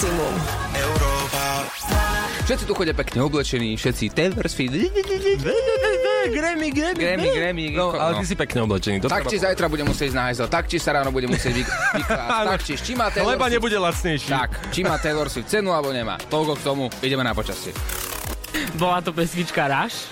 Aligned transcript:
maximum. 0.00 0.34
Všetci 2.48 2.64
tu 2.64 2.72
chodia 2.72 2.96
pekne 2.96 3.20
oblečení, 3.20 3.76
všetci 3.76 4.10
Taylor 4.10 4.48
Swift. 4.48 4.72
Grammy, 6.30 6.72
Grammy, 6.72 6.98
Grammy, 6.98 7.28
Grammy. 7.30 7.64
No, 7.76 7.92
ale 7.92 8.18
ty 8.18 8.24
si 8.24 8.34
pekne 8.34 8.64
oblečený. 8.64 9.04
To 9.04 9.12
Tak 9.12 9.28
či 9.28 9.36
zajtra 9.36 9.68
bude 9.68 9.84
musieť 9.84 10.10
ísť 10.10 10.16
na 10.16 10.24
hajzel, 10.32 10.48
tak 10.48 10.72
či 10.72 10.80
sa 10.80 10.96
ráno 10.96 11.12
bude 11.12 11.28
musieť 11.28 11.52
vy- 11.52 11.68
vyklásť, 12.00 12.46
tak 12.48 12.60
či 12.64 12.72
či 12.80 12.92
má 12.96 13.12
Taylor 13.12 13.36
Chleba 13.36 13.44
Swift, 13.44 13.54
nebude 13.60 13.76
lacnejší. 13.76 14.28
tak, 14.32 14.50
či 14.72 14.80
má 14.82 14.96
Taylor 14.96 15.28
Swift 15.28 15.52
cenu 15.52 15.70
alebo 15.70 15.92
nemá. 15.92 16.16
Toľko 16.26 16.52
k 16.56 16.62
tomu, 16.64 16.84
ideme 17.04 17.22
na 17.22 17.36
počasie. 17.36 17.76
Bola 18.74 18.98
to 18.98 19.14
pesnička 19.14 19.68
Rush 19.68 20.10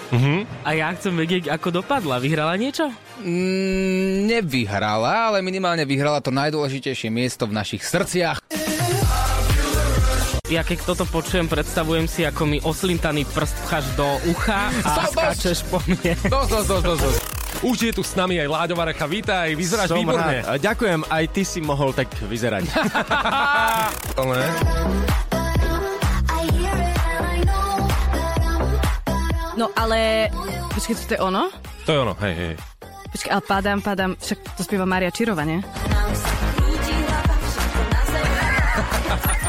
a 0.63 0.71
ja 0.71 0.93
chcem 0.95 1.11
vedieť, 1.11 1.51
ako 1.51 1.83
dopadla. 1.83 2.23
Vyhrala 2.23 2.55
niečo? 2.55 2.87
Mm, 3.19 4.31
nevyhrala, 4.31 5.33
ale 5.33 5.43
minimálne 5.43 5.83
vyhrala 5.83 6.23
to 6.23 6.31
najdôležitejšie 6.31 7.09
miesto 7.11 7.51
v 7.51 7.57
našich 7.57 7.83
srdciach. 7.83 8.78
Ja 10.49 10.65
keď 10.65 10.81
toto 10.81 11.05
počujem, 11.05 11.45
predstavujem 11.45 12.09
si, 12.09 12.25
ako 12.25 12.49
mi 12.49 12.57
oslintaný 12.65 13.29
prst 13.29 13.53
pcháš 13.69 13.85
do 14.01 14.09
ucha 14.33 14.73
a 14.81 14.91
Dosť, 14.97 15.13
skáčeš 15.13 15.59
po 15.69 15.77
mne. 15.85 16.17
Dosť, 16.25 16.49
dosť, 16.49 16.67
dosť, 16.67 16.85
dosť, 16.89 17.03
dosť. 17.05 17.21
Už 17.61 17.77
je 17.85 17.93
tu 17.93 18.01
s 18.01 18.17
nami 18.17 18.41
aj 18.41 18.49
Láďo 18.49 18.73
Varecha, 18.73 19.05
vítaj, 19.05 19.53
vyzeráš 19.53 19.93
Som 19.93 20.01
výborne. 20.01 20.41
rád. 20.41 20.49
A 20.49 20.57
Ďakujem, 20.57 21.05
aj 21.05 21.25
ty 21.37 21.43
si 21.45 21.61
mohol 21.61 21.93
tak 21.93 22.09
vyzerať. 22.25 22.65
Ale... 24.21 24.37
No 29.59 29.67
ale... 29.75 30.31
Počkej, 30.71 30.95
to 31.11 31.13
je 31.13 31.21
ono? 31.21 31.51
To 31.83 31.91
je 31.91 31.99
ono, 31.99 32.15
hej, 32.23 32.33
hej. 32.33 32.55
Počkej, 33.11 33.31
ale 33.35 33.43
padám, 33.43 33.79
padám, 33.83 34.15
však 34.15 34.39
to 34.55 34.63
spieva 34.63 34.87
Maria 34.87 35.11
Čirova, 35.11 35.43
nie? 35.43 35.59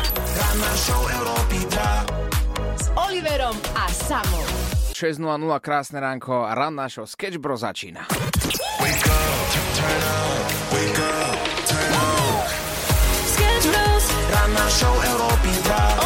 Ranná 0.60 0.76
show 0.76 1.08
Európy 1.08 1.60
2 1.72 2.84
s 2.84 2.92
Oliverom 2.92 3.56
a 3.80 3.88
Samom. 3.96 4.44
6.00, 4.92 5.24
krásne 5.64 6.04
ránko, 6.04 6.52
ranná 6.52 6.92
show 6.92 7.08
Sketch 7.08 7.40
Bro 7.40 7.56
začína. 7.56 8.04
Sketch 13.24 13.66
Bros. 13.72 14.06
Ranná 14.36 14.68
show 14.68 14.96
Európy 15.00 15.52
2 15.64 15.99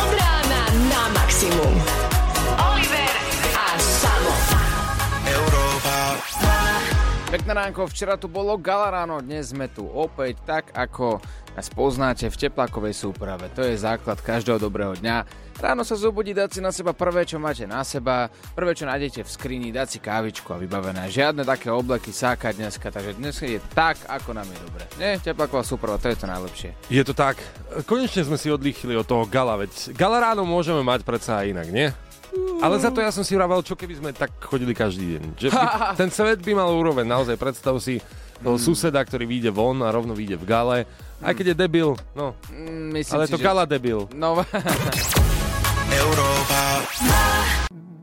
Pekné 7.33 7.49
ránko, 7.57 7.89
včera 7.89 8.13
tu 8.13 8.29
bolo 8.29 8.53
gala 8.61 8.93
ráno, 8.93 9.17
dnes 9.17 9.49
sme 9.49 9.65
tu 9.65 9.89
opäť 9.89 10.37
tak, 10.45 10.69
ako 10.69 11.17
nás 11.57 11.65
poznáte 11.65 12.29
v 12.29 12.37
teplákovej 12.37 12.93
súprave. 12.93 13.49
To 13.57 13.65
je 13.65 13.73
základ 13.73 14.21
každého 14.21 14.61
dobrého 14.61 14.93
dňa. 14.93 15.25
Ráno 15.57 15.81
sa 15.81 15.97
zobudí, 15.97 16.37
dať 16.37 16.49
si 16.53 16.61
na 16.61 16.69
seba 16.69 16.93
prvé, 16.93 17.25
čo 17.25 17.41
máte 17.41 17.65
na 17.65 17.81
seba, 17.81 18.29
prvé, 18.53 18.77
čo 18.77 18.85
nájdete 18.85 19.25
v 19.25 19.33
skrini, 19.33 19.73
dať 19.73 19.87
si 19.89 19.97
kávičku 19.97 20.45
a 20.53 20.61
vybavené. 20.61 21.09
Žiadne 21.09 21.41
také 21.41 21.73
obleky 21.73 22.13
sáka 22.13 22.53
dneska, 22.53 22.93
takže 22.93 23.17
dnes 23.17 23.33
je 23.41 23.57
tak, 23.73 23.97
ako 24.05 24.37
nám 24.37 24.45
je 24.53 24.59
dobre. 24.69 24.85
Nie, 25.01 25.17
tepláková 25.17 25.65
súprava, 25.65 25.97
to 25.97 26.13
je 26.13 26.21
to 26.21 26.29
najlepšie. 26.29 26.69
Je 26.93 27.01
to 27.01 27.17
tak. 27.17 27.41
Konečne 27.89 28.29
sme 28.29 28.37
si 28.37 28.53
odlýchli 28.53 28.93
od 28.93 29.09
toho 29.09 29.25
gala, 29.25 29.57
veď 29.57 29.97
gala 29.97 30.21
ráno 30.21 30.45
môžeme 30.45 30.85
mať 30.85 31.01
predsa 31.01 31.41
aj 31.41 31.49
inak, 31.49 31.67
nie? 31.73 31.89
Ale 32.63 32.79
za 32.79 32.95
to 32.95 33.03
ja 33.03 33.11
som 33.11 33.27
si 33.27 33.35
vravel, 33.35 33.59
čo 33.59 33.75
keby 33.75 33.99
sme 33.99 34.09
tak 34.15 34.31
chodili 34.39 34.71
každý 34.71 35.19
deň. 35.19 35.23
Že 35.35 35.47
by, 35.51 35.59
ten 35.99 36.07
svet 36.07 36.39
by 36.39 36.55
mal 36.55 36.71
úroveň, 36.71 37.03
naozaj 37.03 37.35
predstav 37.35 37.75
si 37.83 37.99
toho 38.39 38.55
suseda, 38.55 39.03
ktorý 39.03 39.27
vyjde 39.27 39.51
von 39.51 39.83
a 39.83 39.91
rovno 39.91 40.15
vyjde 40.15 40.39
v 40.39 40.45
gale. 40.47 40.77
Aj 41.23 41.31
keď 41.35 41.51
je 41.51 41.55
debil, 41.59 41.91
no, 42.15 42.31
Mm, 42.51 42.95
Myslím 42.95 43.15
ale 43.19 43.27
si, 43.27 43.31
to 43.35 43.39
že... 43.39 43.43
gala 43.43 43.63
debil. 43.67 44.07
No... 44.15 44.39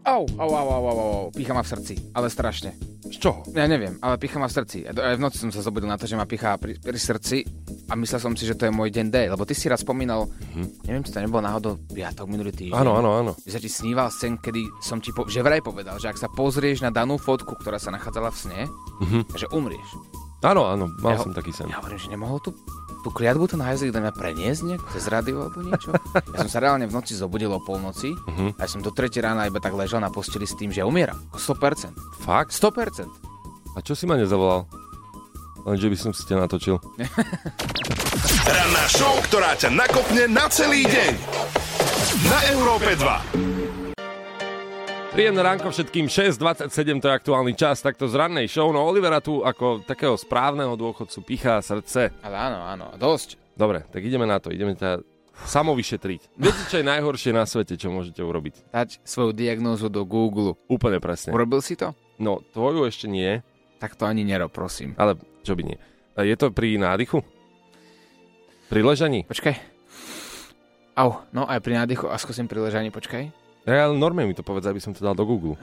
Au, 0.04 0.24
au, 0.24 0.48
au, 0.48 0.68
au, 0.72 0.84
au, 0.88 0.98
au, 0.98 1.30
pícha 1.30 1.52
ma 1.52 1.60
v 1.60 1.68
srdci, 1.68 1.94
ale 2.16 2.32
strašne. 2.32 2.72
Z 3.10 3.20
čoho? 3.20 3.44
Ja 3.52 3.68
neviem, 3.68 4.00
ale 4.00 4.16
picha 4.16 4.40
ma 4.40 4.48
v 4.48 4.54
srdci. 4.56 4.88
Aj 4.88 5.16
v 5.16 5.20
noci 5.20 5.36
som 5.36 5.52
sa 5.52 5.60
zobudil 5.60 5.92
na 5.92 6.00
to, 6.00 6.08
že 6.08 6.16
ma 6.16 6.24
pichá 6.24 6.56
pri, 6.56 6.80
pri 6.80 6.96
srdci 6.96 7.44
a 7.90 7.92
myslel 8.00 8.20
som 8.22 8.32
si, 8.32 8.48
že 8.48 8.56
to 8.56 8.64
je 8.64 8.72
môj 8.72 8.88
deň 8.88 9.06
D, 9.12 9.16
lebo 9.28 9.44
ty 9.44 9.52
si 9.52 9.68
raz 9.68 9.84
spomínal, 9.84 10.24
neviem, 10.88 11.04
či 11.04 11.12
to 11.12 11.20
nebolo 11.20 11.44
náhodou 11.44 11.76
piatok 11.92 12.26
minulý 12.32 12.48
týždeň. 12.54 12.80
Áno, 12.80 12.96
áno, 12.96 13.10
áno. 13.12 13.32
Že 13.44 13.60
ti 13.60 13.70
sníval 13.70 14.08
sen, 14.08 14.40
kedy 14.40 14.62
som 14.80 15.04
ti 15.04 15.12
po, 15.12 15.28
že 15.28 15.44
vraj 15.44 15.60
povedal, 15.60 16.00
že 16.00 16.08
ak 16.08 16.16
sa 16.16 16.32
pozrieš 16.32 16.80
na 16.80 16.88
danú 16.88 17.20
fotku, 17.20 17.52
ktorá 17.60 17.76
sa 17.76 17.92
nachádzala 17.92 18.32
v 18.32 18.38
sne, 18.40 18.60
že 19.36 19.44
umrieš. 19.52 19.88
Áno, 20.40 20.64
áno, 20.64 20.88
mal 21.04 21.12
Ja 21.12 21.20
som 21.20 21.36
taký 21.36 21.52
sen. 21.52 21.68
Ja 21.68 21.84
hovorím, 21.84 22.00
že 22.00 22.08
nemohol 22.08 22.40
tu 22.40 22.56
tú 23.00 23.08
kliatbu 23.12 23.48
ten 23.48 23.60
hajzlík 23.60 23.92
do 23.92 24.00
mňa 24.04 24.12
preniesť 24.12 24.60
nejak 24.68 24.82
cez 24.92 25.04
rádio 25.08 25.48
alebo 25.48 25.64
niečo. 25.64 25.90
Ja 26.36 26.44
som 26.44 26.50
sa 26.52 26.60
reálne 26.60 26.84
v 26.84 26.92
noci 26.92 27.16
zobudil 27.16 27.48
o 27.48 27.60
polnoci 27.60 28.12
a 28.56 28.64
ja 28.64 28.68
som 28.68 28.84
do 28.84 28.92
3 28.92 29.08
rána 29.20 29.48
iba 29.48 29.60
tak 29.60 29.72
ležal 29.72 30.04
na 30.04 30.12
posteli 30.12 30.44
s 30.44 30.56
tým, 30.56 30.68
že 30.68 30.84
umieram. 30.84 31.16
100%. 31.32 31.96
Fakt? 32.24 32.52
100%. 32.52 33.08
A 33.76 33.78
čo 33.80 33.96
si 33.96 34.04
ma 34.04 34.20
nezavolal? 34.20 34.68
Lenže 35.64 35.92
by 35.92 35.96
som 35.96 36.12
si 36.16 36.24
ťa 36.24 36.40
natočil. 36.40 36.80
Ranná 38.48 38.84
show, 38.88 39.12
ktorá 39.28 39.52
ťa 39.56 39.68
nakopne 39.72 40.24
na 40.28 40.48
celý 40.48 40.88
deň. 40.88 41.12
Na 42.32 42.38
Európe 42.52 42.96
2. 42.96 43.59
Príjemné 45.10 45.42
ránko 45.42 45.74
všetkým, 45.74 46.06
6.27 46.06 46.70
to 47.02 47.10
je 47.10 47.14
aktuálny 47.14 47.52
čas, 47.58 47.82
takto 47.82 48.06
z 48.06 48.14
rannej 48.14 48.46
show. 48.46 48.70
No 48.70 48.86
Olivera 48.86 49.18
tu 49.18 49.42
ako 49.42 49.82
takého 49.82 50.14
správneho 50.14 50.78
dôchodcu 50.78 51.18
pichá 51.26 51.58
srdce. 51.58 52.14
Ale 52.22 52.36
áno, 52.38 52.62
áno, 52.62 52.86
dosť. 52.94 53.34
Dobre, 53.58 53.82
tak 53.90 54.06
ideme 54.06 54.22
na 54.24 54.38
to, 54.38 54.54
ideme 54.54 54.78
ťa 54.78 55.02
samo 55.50 55.74
vyšetriť. 55.74 56.38
Viete, 56.38 56.62
čo 56.70 56.78
je 56.78 56.86
najhoršie 56.86 57.34
na 57.34 57.42
svete, 57.42 57.74
čo 57.74 57.90
môžete 57.90 58.22
urobiť? 58.22 58.70
Dať 58.70 59.02
svoju 59.02 59.34
diagnózu 59.34 59.90
do 59.90 60.06
Google. 60.06 60.54
Úplne 60.70 61.02
presne. 61.02 61.34
Urobil 61.34 61.58
si 61.58 61.74
to? 61.74 61.90
No, 62.22 62.38
tvoju 62.54 62.86
ešte 62.86 63.10
nie, 63.10 63.42
Tak 63.82 63.98
to 63.98 64.06
ani 64.06 64.22
nerob, 64.22 64.54
prosím. 64.54 64.94
ale 64.94 65.18
čo 65.42 65.58
by 65.58 65.74
nie. 65.74 65.78
Je 66.22 66.36
to 66.38 66.54
pri 66.54 66.78
nádychu? 66.78 67.18
Pri 68.70 68.80
ležaní? 68.86 69.26
Počkaj. 69.26 69.56
Au, 70.94 71.24
no 71.34 71.48
aj 71.50 71.58
pri 71.64 71.82
nádychu 71.82 72.06
a 72.06 72.14
skúsim 72.14 72.46
pri 72.46 72.62
ležaní, 72.62 72.92
počkaj. 72.94 73.39
Ja, 73.62 73.84
ale 73.84 73.94
norme 73.94 74.24
mi 74.24 74.32
to 74.32 74.40
povedz, 74.40 74.64
aby 74.64 74.78
som 74.78 74.90
to 74.90 75.00
dal 75.00 75.12
do 75.12 75.22
Google. 75.22 75.54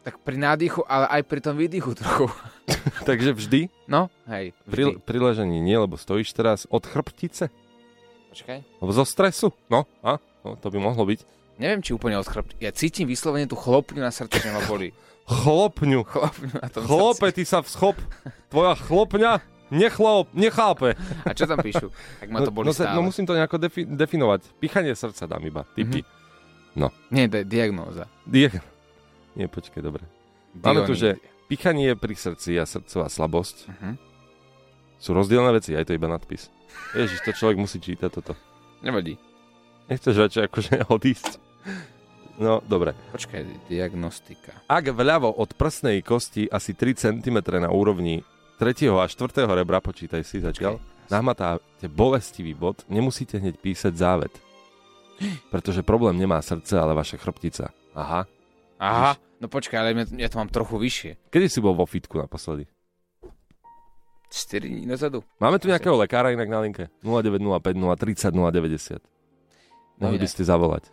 Tak 0.00 0.16
pri 0.18 0.36
nádychu, 0.36 0.80
ale 0.84 1.08
aj 1.10 1.22
pri 1.24 1.40
tom 1.40 1.54
výdychu 1.54 1.92
trochu. 1.92 2.32
Takže 3.08 3.32
vždy 3.32 3.60
No, 3.84 4.08
hej, 4.26 4.56
pri, 4.64 4.82
vždy. 4.88 4.92
pri 5.02 5.18
ležaní 5.20 5.58
nie, 5.58 5.76
lebo 5.76 5.94
stojíš 5.94 6.32
teraz 6.32 6.64
od 6.66 6.80
chrbtice? 6.82 7.52
Počkaj. 8.30 8.58
Alebo 8.78 8.92
zo 8.92 9.04
stresu? 9.04 9.52
No, 9.66 9.84
a? 10.00 10.16
No, 10.40 10.56
to 10.56 10.68
by 10.68 10.78
mohlo 10.78 11.04
byť. 11.04 11.20
Neviem, 11.58 11.84
či 11.84 11.92
úplne 11.92 12.16
od 12.16 12.24
chrbti. 12.24 12.56
Ja 12.58 12.72
cítim 12.72 13.04
vyslovene 13.04 13.44
tú 13.44 13.52
chlopňu 13.52 14.00
na 14.00 14.08
srdci, 14.08 14.40
že 14.40 14.48
ma 14.48 14.64
boli. 14.64 14.96
Chlopňu. 15.28 16.00
Chlopňu 16.02 16.48
na 16.56 16.68
tom 16.68 16.82
Chlope, 16.82 17.28
srdci. 17.28 17.36
ty 17.36 17.42
sa 17.44 17.60
vschop. 17.60 17.96
Tvoja 18.48 18.72
chlopňa 18.74 19.44
nechlop, 19.68 20.32
nechápe. 20.32 20.96
A 21.22 21.30
čo 21.30 21.44
tam 21.44 21.60
píšu? 21.60 21.92
Tak 22.18 22.28
ma 22.32 22.40
to 22.40 22.48
boli 22.48 22.66
no, 22.66 22.72
sa- 22.72 22.88
stále. 22.88 22.96
no 22.96 23.04
musím 23.04 23.28
to 23.28 23.36
nejako 23.36 23.60
defi- 23.60 23.84
definovať. 23.84 24.48
Pichanie 24.56 24.96
srdca 24.96 25.28
dám 25.28 25.44
iba. 25.44 25.68
Typy. 25.76 26.00
Nie, 27.10 27.26
to 27.26 27.36
je 27.36 27.46
diagnóza. 27.46 28.06
Die- 28.24 28.52
Nie, 29.32 29.46
počkaj, 29.46 29.80
dobre. 29.80 30.02
Máme 30.52 30.82
tu, 30.82 30.92
že 30.92 31.18
pichanie 31.46 31.94
pri 31.94 32.14
srdci 32.14 32.54
a 32.54 32.64
srdcová 32.64 33.06
slabosť 33.06 33.56
Mhm. 33.68 33.90
sú 34.96 35.10
rozdielne 35.10 35.50
veci, 35.52 35.72
aj 35.72 35.84
to 35.84 35.94
iba 35.94 36.06
nadpis. 36.06 36.50
Ježiš, 36.92 37.22
to 37.22 37.32
človek 37.32 37.56
musí 37.56 37.78
čítať 37.78 38.10
toto. 38.10 38.34
Nevadí. 38.80 39.14
Nechceš 39.86 40.14
radšej 40.16 40.42
akože 40.46 40.74
odísť? 40.88 41.32
No, 42.36 42.62
dobre. 42.62 42.94
Počkaj, 43.10 43.68
diagnostika. 43.68 44.54
Ak 44.64 44.86
vľavo 44.86 45.28
od 45.28 45.52
prsnej 45.52 46.00
kosti 46.00 46.46
asi 46.46 46.72
3 46.72 46.96
cm 46.96 47.36
na 47.56 47.68
úrovni 47.68 48.24
3. 48.56 48.72
a 48.94 49.06
4. 49.06 49.28
rebra, 49.46 49.78
počítaj 49.78 50.22
si 50.22 50.38
zatiaľ, 50.38 50.78
nahmatáte 51.06 51.86
bolestivý 51.86 52.52
bod, 52.52 52.80
nemusíte 52.86 53.36
hneď 53.36 53.56
písať 53.56 53.92
závet. 53.92 54.32
Pretože 55.52 55.84
problém 55.84 56.16
nemá 56.16 56.40
srdce, 56.40 56.80
ale 56.80 56.96
vaša 56.96 57.20
chrbtica. 57.20 57.70
Aha. 57.92 58.24
Aha, 58.80 59.12
no 59.36 59.46
počkaj, 59.46 59.76
ale 59.76 59.92
ja, 60.16 60.32
to 60.32 60.40
mám 60.40 60.48
trochu 60.48 60.80
vyššie. 60.80 61.10
Kedy 61.28 61.46
si 61.52 61.60
bol 61.60 61.76
vo 61.76 61.84
fitku 61.84 62.16
naposledy? 62.16 62.64
4 64.30 64.62
dní 64.62 64.86
dozadu. 64.86 65.26
Máme 65.42 65.58
tu 65.58 65.66
nejakého 65.68 65.98
lekára 65.98 66.30
inak 66.30 66.48
na 66.48 66.62
linke? 66.62 66.86
0905 67.02 67.60
030 67.76 68.30
090. 68.30 69.02
Mohli 70.00 70.16
by 70.16 70.28
ste 70.30 70.42
zavolať. 70.46 70.88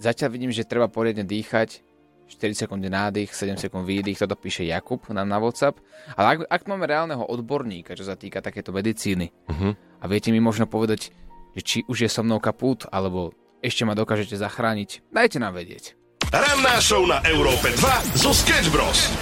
Zatiaľ 0.00 0.28
vidím, 0.32 0.52
že 0.54 0.64
treba 0.64 0.88
poriadne 0.88 1.26
dýchať. 1.26 1.84
4 2.30 2.54
sekundy 2.54 2.86
nádych, 2.86 3.34
7 3.34 3.58
sekúnd 3.58 3.82
výdych, 3.82 4.22
toto 4.22 4.38
píše 4.38 4.62
Jakub 4.62 5.02
nám 5.10 5.26
na 5.26 5.42
WhatsApp. 5.42 5.82
Ale 6.14 6.38
ak, 6.38 6.38
ak 6.46 6.62
máme 6.70 6.86
reálneho 6.86 7.26
odborníka, 7.26 7.98
čo 7.98 8.06
sa 8.06 8.14
týka 8.14 8.38
takéto 8.38 8.70
medicíny, 8.70 9.34
Mhm. 9.50 9.98
a 9.98 10.04
viete 10.06 10.30
mi 10.30 10.38
možno 10.38 10.70
povedať, 10.70 11.10
že 11.58 11.60
či 11.60 11.78
už 11.90 12.06
je 12.06 12.08
so 12.08 12.22
mnou 12.22 12.38
kapút, 12.38 12.86
alebo 12.86 13.34
ešte 13.60 13.84
ma 13.84 13.94
dokážete 13.96 14.36
zachrániť, 14.36 15.06
dajte 15.12 15.38
nám 15.40 15.56
vedieť. 15.56 15.96
Ranná 16.32 16.80
show 16.80 17.04
na 17.04 17.20
Európe 17.28 17.72
2 17.72 18.20
zo 18.20 18.30
Sketch 18.32 18.68
Bros. 18.74 19.12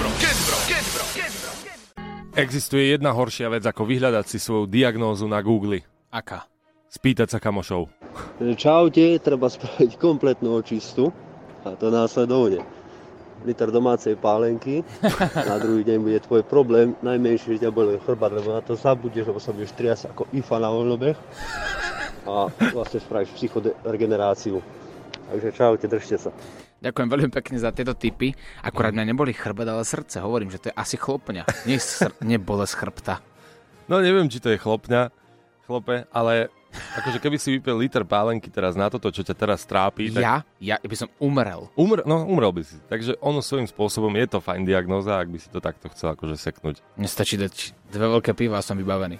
Existuje 2.39 2.95
jedna 2.95 3.11
horšia 3.15 3.51
vec, 3.51 3.67
ako 3.67 3.83
vyhľadať 3.87 4.25
si 4.27 4.39
svoju 4.39 4.71
diagnózu 4.71 5.27
na 5.27 5.43
Google. 5.43 5.83
Aká? 6.09 6.47
spýtať 6.89 7.29
sa 7.37 7.39
kamošov. 7.39 7.93
Čaute, 8.57 9.21
treba 9.21 9.47
spraviť 9.53 10.01
kompletnú 10.01 10.57
očistu 10.57 11.13
a 11.63 11.77
to 11.77 11.93
následovne. 11.93 12.65
Liter 13.47 13.71
domácej 13.71 14.19
pálenky, 14.19 14.83
na 15.47 15.63
druhý 15.63 15.87
deň 15.87 15.99
bude 16.03 16.19
tvoj 16.27 16.43
problém, 16.43 16.99
najmenšie, 17.07 17.55
že 17.55 17.69
ťa 17.69 17.71
boli 17.71 17.95
chrbát, 18.03 18.35
lebo 18.35 18.51
na 18.51 18.59
to 18.59 18.75
zabudeš, 18.75 19.31
lebo 19.31 19.39
sa 19.39 19.55
budeš 19.55 19.79
triasť 19.79 20.11
ako 20.11 20.27
ifa 20.35 20.59
na 20.59 20.75
voľnobeh 20.75 21.15
a 22.29 22.53
vlastne 22.71 23.01
spravíš 23.01 23.33
psychoregeneráciu. 23.33 24.61
Takže 25.29 25.49
čaute, 25.53 25.87
držte 25.89 26.17
sa. 26.17 26.31
Ďakujem 26.79 27.09
veľmi 27.11 27.31
pekne 27.35 27.59
za 27.59 27.75
tieto 27.75 27.91
tipy. 27.93 28.37
Akurát 28.63 28.95
mňa 28.95 29.11
neboli 29.11 29.35
chrbet, 29.35 29.67
ale 29.67 29.83
srdce. 29.83 30.23
Hovorím, 30.23 30.53
že 30.53 30.63
to 30.63 30.67
je 30.71 30.75
asi 30.79 30.95
chlopňa. 30.95 31.43
Nie, 31.67 31.83
sr- 31.83 32.15
nie 32.23 32.39
bolesť 32.39 32.75
chrbta. 32.79 33.15
No 33.91 33.99
neviem, 33.99 34.31
či 34.31 34.39
to 34.39 34.53
je 34.53 34.61
chlopňa, 34.61 35.11
chlope, 35.67 36.07
ale 36.13 36.53
akože 36.71 37.19
keby 37.19 37.37
si 37.41 37.57
vypil 37.57 37.81
liter 37.81 38.05
pálenky 38.05 38.47
teraz 38.53 38.77
na 38.77 38.87
toto, 38.93 39.09
čo 39.09 39.25
ťa 39.25 39.35
teraz 39.35 39.65
trápi, 39.65 40.13
tak 40.13 40.21
Ja? 40.23 40.37
Ja 40.61 40.77
by 40.79 40.97
som 40.97 41.09
umrel. 41.19 41.67
umr, 41.75 42.05
no, 42.05 42.29
umrel 42.29 42.53
by 42.53 42.63
si. 42.63 42.77
Takže 42.87 43.17
ono 43.19 43.41
svojím 43.41 43.67
spôsobom 43.67 44.13
je 44.15 44.27
to 44.29 44.39
fajn 44.39 44.69
diagnóza, 44.69 45.17
ak 45.17 45.33
by 45.33 45.39
si 45.41 45.49
to 45.49 45.59
takto 45.59 45.89
chcel 45.91 46.13
akože 46.13 46.37
seknúť. 46.37 46.85
Mne 46.95 47.09
stačí 47.09 47.41
dať 47.41 47.73
dve 47.91 48.07
veľké 48.21 48.37
piva 48.37 48.61
a 48.61 48.63
som 48.63 48.77
vybavený. 48.77 49.17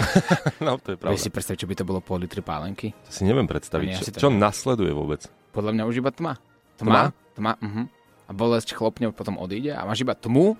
No, 0.66 0.78
to 0.78 0.94
je 0.94 0.96
pravda. 0.96 1.12
Vieš 1.12 1.26
si 1.26 1.30
predstaviť, 1.30 1.58
čo 1.58 1.68
by 1.68 1.74
to 1.74 1.84
bolo 1.84 2.00
pol 2.00 2.18
litry 2.18 2.40
pálenky? 2.40 2.94
To 3.06 3.10
si 3.10 3.22
neviem 3.22 3.46
predstaviť. 3.46 3.86
Ani 3.86 3.94
ja 3.94 4.00
Čo, 4.00 4.06
si 4.06 4.12
to 4.14 4.18
čo 4.18 4.28
neviem. 4.30 4.42
nasleduje 4.42 4.92
vôbec? 4.92 5.20
Podľa 5.50 5.72
mňa 5.74 5.84
už 5.84 5.94
iba 5.98 6.10
tma. 6.10 6.32
Tma? 6.76 6.90
Tma? 6.90 7.02
Tma, 7.36 7.52
mhm. 7.60 7.82
A 8.26 8.30
bolesť 8.32 8.72
chlopne 8.72 9.10
potom 9.10 9.36
odíde 9.36 9.74
a 9.74 9.82
máš 9.82 10.00
iba 10.00 10.14
tmu 10.14 10.54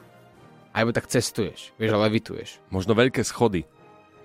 a 0.73 0.77
iba 0.79 0.93
tak 0.93 1.07
cestuješ. 1.07 1.73
Vieš, 1.77 1.91
a 1.93 1.99
levituješ. 2.01 2.61
Možno 2.69 2.93
veľké 2.93 3.23
schody. 3.23 3.65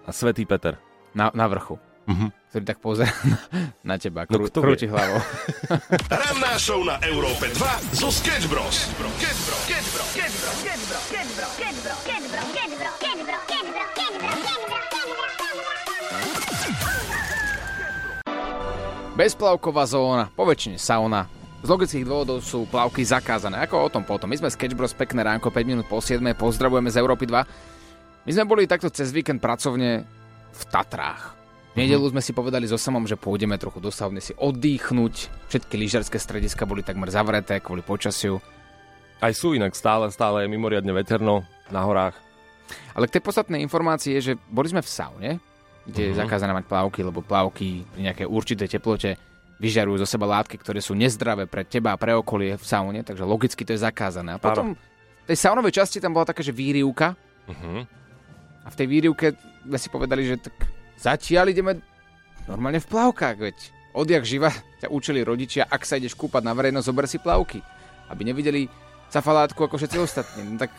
A 0.04 0.12
Svetý 0.12 0.44
Peter. 0.44 0.80
Na, 1.16 1.32
na 1.32 1.48
vrchu. 1.48 1.78
Mhm. 2.08 2.32
Ktorý 2.48 2.64
tak 2.64 2.80
pozera 2.80 3.12
na, 3.28 3.38
na 3.84 3.96
teba. 4.00 4.24
No, 4.28 4.40
Krú, 4.40 4.48
kto 4.48 4.60
krúti 4.64 4.88
vie? 4.88 4.96
hlavou. 4.96 5.20
Ranná 6.24 6.56
show 6.56 6.80
na 6.84 6.96
Európe 7.04 7.52
2 7.52 8.00
zo 8.00 8.08
Sketch 8.08 8.48
Bros. 8.48 8.88
Bezplavková 19.18 19.90
zóna, 19.90 20.30
po 20.30 20.46
väčšine 20.46 20.78
sauna. 20.78 21.26
Z 21.66 21.74
logických 21.74 22.06
dôvodov 22.06 22.38
sú 22.46 22.70
plavky 22.70 23.02
zakázané. 23.02 23.58
Ako 23.66 23.90
o 23.90 23.90
tom 23.90 24.06
potom. 24.06 24.30
My 24.30 24.38
sme 24.38 24.54
Sketch 24.54 24.78
Bros. 24.78 24.94
Pekné 24.94 25.26
ránko, 25.26 25.50
5 25.50 25.58
minút 25.66 25.90
po 25.90 25.98
7. 25.98 26.22
Pozdravujeme 26.38 26.94
z 26.94 27.02
Európy 27.02 27.26
2. 27.26 28.30
My 28.30 28.32
sme 28.38 28.46
boli 28.46 28.70
takto 28.70 28.94
cez 28.94 29.10
víkend 29.10 29.42
pracovne 29.42 30.06
v 30.54 30.62
Tatrách. 30.70 31.34
V 31.74 31.82
nedelu 31.82 32.14
sme 32.14 32.22
si 32.22 32.30
povedali 32.30 32.70
so 32.70 32.78
samom, 32.78 33.10
že 33.10 33.18
pôjdeme 33.18 33.58
trochu 33.58 33.82
do 33.82 33.90
sauny 33.90 34.22
si 34.22 34.38
oddychnúť. 34.38 35.34
Všetky 35.50 35.82
lyžarské 35.82 36.22
strediska 36.22 36.70
boli 36.70 36.86
takmer 36.86 37.10
zavreté 37.10 37.58
kvôli 37.58 37.82
počasiu. 37.82 38.38
Aj 39.18 39.34
sú 39.34 39.58
inak 39.58 39.74
stále, 39.74 40.14
stále 40.14 40.46
je 40.46 40.54
mimoriadne 40.54 40.94
veterno 40.94 41.42
na 41.74 41.82
horách. 41.82 42.14
Ale 42.94 43.10
k 43.10 43.18
tej 43.18 43.26
podstatnej 43.26 43.66
informácii 43.66 44.14
je, 44.22 44.22
že 44.22 44.34
boli 44.54 44.70
sme 44.70 44.86
v 44.86 44.94
saune, 44.94 45.30
kde 45.88 46.02
je 46.04 46.14
Mhm. 46.14 46.20
zakázané 46.20 46.52
mať 46.52 46.66
plavky, 46.66 47.00
lebo 47.02 47.20
plavky 47.20 47.88
pri 47.88 48.02
nejakej 48.04 48.28
určitej 48.28 48.68
teplote 48.70 49.16
vyžarujú 49.58 49.98
zo 49.98 50.08
seba 50.08 50.30
látky, 50.30 50.56
ktoré 50.56 50.78
sú 50.78 50.94
nezdravé 50.94 51.48
pre 51.48 51.64
teba 51.64 51.92
a 51.92 51.98
pre 51.98 52.14
okolie 52.14 52.54
v 52.54 52.62
saune, 52.62 53.02
takže 53.02 53.24
logicky 53.24 53.64
to 53.64 53.74
je 53.74 53.82
zakázané. 53.82 54.36
A 54.36 54.40
potom 54.40 54.76
v 54.76 55.26
tej 55.26 55.38
saunovej 55.40 55.74
časti 55.74 55.98
tam 55.98 56.14
bola 56.14 56.26
taká, 56.26 56.40
že 56.40 56.52
výrivka 56.52 57.18
Uh-huh. 57.48 57.88
a 58.62 58.70
v 58.70 58.76
tej 58.76 58.86
výrivke 58.86 59.28
sme 59.64 59.78
si 59.78 59.88
povedali, 59.88 60.28
že 60.28 60.36
tak 60.38 60.56
zatiaľ 60.96 61.48
ideme 61.48 61.80
normálne 62.44 62.78
v 62.78 62.86
plavkách, 62.86 63.38
veď 63.40 63.58
odjak 63.94 64.24
živa 64.24 64.52
ťa 64.84 64.92
učili 64.92 65.24
rodičia, 65.24 65.64
ak 65.64 65.82
sa 65.82 65.96
ideš 65.96 66.14
kúpať 66.14 66.44
na 66.44 66.52
verejnosť, 66.52 66.84
zober 66.86 67.08
si 67.08 67.18
plavky, 67.18 67.64
aby 68.10 68.22
nevideli 68.24 68.68
cafalátku 69.08 69.58
ako 69.58 69.80
všetci 69.80 69.98
ostatní. 69.98 70.44
No 70.44 70.60
tak 70.60 70.76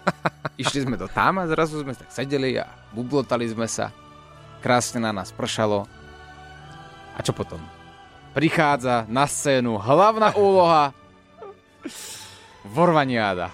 išli 0.60 0.84
sme 0.84 0.94
do 0.94 1.08
tam 1.08 1.40
a 1.40 1.48
zrazu 1.48 1.80
sme 1.80 1.92
tak 1.92 2.08
sedeli 2.08 2.56
a 2.56 2.68
bublotali 2.92 3.48
sme 3.48 3.64
sa. 3.64 3.88
Krásne 4.60 5.00
na 5.00 5.12
nás 5.12 5.32
pršalo. 5.32 5.88
A 7.16 7.20
čo 7.24 7.32
potom? 7.32 7.60
Prichádza 8.36 9.08
na 9.08 9.24
scénu 9.26 9.80
hlavná 9.80 10.36
úloha 10.36 10.92
Vorvaniáda. 12.76 13.50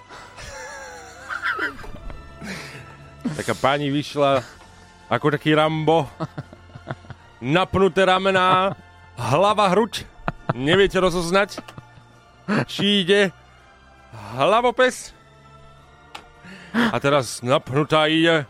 Taká 3.37 3.55
pani 3.59 3.91
vyšla 3.91 4.43
ako 5.07 5.35
taký 5.35 5.55
Rambo. 5.55 6.11
Napnuté 7.39 8.03
ramená, 8.03 8.75
hlava 9.15 9.71
hruď. 9.71 10.03
Neviete 10.55 10.99
rozoznať, 11.03 11.59
či 12.71 13.05
ide 13.05 13.35
hlavopes. 14.39 15.13
A 16.73 16.97
teraz 17.03 17.43
napnutá 17.43 18.07
ide. 18.07 18.47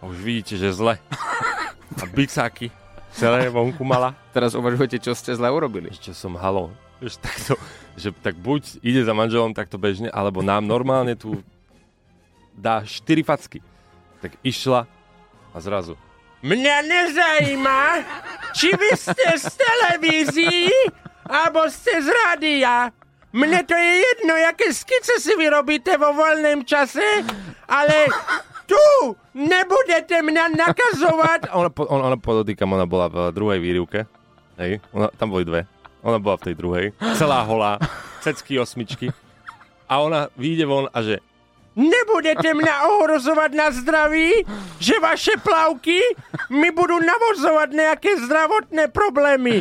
A 0.00 0.02
už 0.04 0.16
vidíte, 0.20 0.54
že 0.56 0.74
zle. 0.74 0.98
A 1.96 2.04
bicáky 2.04 2.68
celé 3.16 3.48
vonku 3.48 3.80
mala. 3.80 4.12
Teraz 4.36 4.52
uvažujete, 4.52 5.00
čo 5.00 5.16
ste 5.16 5.32
zle 5.32 5.48
urobili. 5.48 5.88
Čo 5.96 6.12
som 6.12 6.36
halo. 6.36 6.68
Vieš, 7.00 7.20
takto, 7.20 7.56
že 7.96 8.12
tak 8.24 8.36
buď 8.40 8.80
ide 8.80 9.04
za 9.04 9.12
manželom 9.12 9.52
takto 9.52 9.76
bežne, 9.76 10.08
alebo 10.12 10.40
nám 10.40 10.64
normálne 10.64 11.16
tu 11.16 11.40
dá 12.56 12.84
4 12.84 13.20
facky. 13.20 13.60
Tak 14.20 14.36
išla 14.40 14.88
a 15.52 15.58
zrazu. 15.60 15.96
Mňa 16.40 16.76
nezajíma, 16.84 17.80
či 18.52 18.72
vy 18.76 18.92
ste 18.96 19.28
z 19.40 19.44
televízií, 19.56 20.68
alebo 21.24 21.64
ste 21.68 22.00
z 22.00 22.08
rádia. 22.12 22.92
Mne 23.36 23.60
to 23.68 23.76
je 23.76 23.92
jedno, 24.00 24.32
aké 24.48 24.72
skice 24.72 25.20
si 25.20 25.36
vyrobíte 25.36 26.00
vo 26.00 26.16
voľném 26.16 26.64
čase, 26.64 27.04
ale 27.68 28.08
tu 28.66 28.84
nebudete 29.32 30.18
mňa 30.20 30.44
nakazovať. 30.58 31.40
Ona, 31.58 31.70
po- 31.70 31.86
ona, 31.86 32.12
ona 32.12 32.18
podotýkam, 32.18 32.74
ona 32.74 32.84
bola 32.84 33.06
v 33.06 33.16
druhej 33.32 33.58
výrivke. 33.62 34.04
Hej, 34.58 34.82
ona, 34.90 35.08
tam 35.14 35.30
boli 35.30 35.46
dve. 35.46 35.64
Ona 36.02 36.18
bola 36.18 36.36
v 36.40 36.44
tej 36.50 36.54
druhej. 36.58 36.86
Celá 37.18 37.46
holá, 37.46 37.78
cecky 38.20 38.58
osmičky. 38.58 39.12
A 39.86 40.02
ona 40.02 40.32
vyjde 40.34 40.66
von 40.66 40.90
a 40.90 40.98
že 41.00 41.22
Nebudete 41.76 42.56
mňa 42.56 42.88
ohrozovať 42.88 43.50
na 43.52 43.68
zdraví, 43.68 44.48
že 44.80 44.96
vaše 44.96 45.36
plavky 45.36 46.00
mi 46.48 46.72
budú 46.72 46.96
navozovať 46.96 47.68
nejaké 47.76 48.16
zdravotné 48.24 48.88
problémy. 48.88 49.60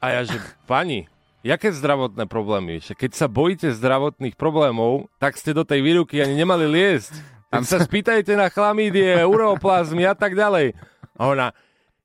A 0.00 0.16
ja, 0.16 0.20
že 0.24 0.40
pani, 0.64 1.04
jaké 1.44 1.68
zdravotné 1.68 2.24
problémy? 2.24 2.80
Že 2.80 2.96
keď 2.96 3.10
sa 3.12 3.28
bojíte 3.28 3.76
zdravotných 3.76 4.40
problémov, 4.40 5.12
tak 5.20 5.36
ste 5.36 5.52
do 5.52 5.68
tej 5.68 5.84
výruky 5.84 6.24
ani 6.24 6.32
nemali 6.32 6.64
liesť. 6.64 7.12
Tam 7.54 7.62
sa 7.62 7.78
spýtajte 7.78 8.34
na 8.34 8.50
chlamídie, 8.50 9.22
uroplazmy 9.22 10.02
a 10.02 10.18
tak 10.18 10.34
ďalej. 10.34 10.74
A 11.14 11.22
ona, 11.30 11.46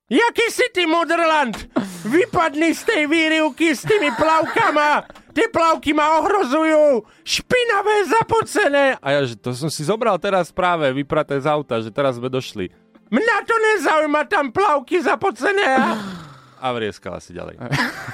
jaký 0.06 0.46
si 0.46 0.70
ty 0.70 0.86
Moderland? 0.86 1.58
Vypadni 2.06 2.70
z 2.70 2.86
tej 2.86 3.02
výrivky 3.10 3.74
s 3.74 3.82
tými 3.82 4.14
plavkama. 4.14 5.10
Tie 5.34 5.50
plavky 5.50 5.90
ma 5.90 6.22
ohrozujú. 6.22 7.02
Špinavé, 7.26 8.06
zapocené. 8.06 8.94
A 9.02 9.18
ja, 9.18 9.26
že 9.26 9.34
to 9.34 9.50
som 9.50 9.66
si 9.66 9.82
zobral 9.82 10.22
teraz 10.22 10.54
práve 10.54 10.86
vypraté 10.94 11.42
z 11.42 11.50
auta, 11.50 11.82
že 11.82 11.90
teraz 11.90 12.14
sme 12.22 12.30
došli. 12.30 12.70
Mňa 13.10 13.36
to 13.42 13.54
nezaujíma, 13.58 14.30
tam 14.30 14.54
plavky 14.54 15.02
zapocené. 15.02 15.66
A, 15.66 15.98
a 16.62 16.66
vrieskala 16.70 17.18
si 17.18 17.34
ďalej. 17.34 17.58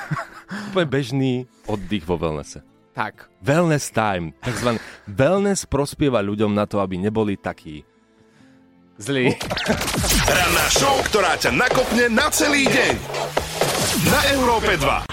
Úplne 0.72 0.88
bežný 0.88 1.32
oddych 1.68 2.08
vo 2.08 2.16
wellnesse. 2.16 2.64
Tak, 2.96 3.28
Wellness 3.44 3.92
time. 3.92 4.32
Takzvaný 4.40 4.80
wellness 5.04 5.68
prospieva 5.68 6.24
ľuďom 6.24 6.56
na 6.56 6.64
to, 6.64 6.80
aby 6.80 6.96
neboli 6.96 7.36
takí. 7.36 7.84
zlý. 8.96 9.36
Ranná 10.24 10.66
show, 10.72 10.96
ktorá 11.12 11.36
ťa 11.36 11.52
nakopne 11.52 12.08
na 12.08 12.32
celý 12.32 12.64
deň. 12.64 12.92
Na 14.08 14.20
Európe 14.32 14.80
2. 14.80 15.12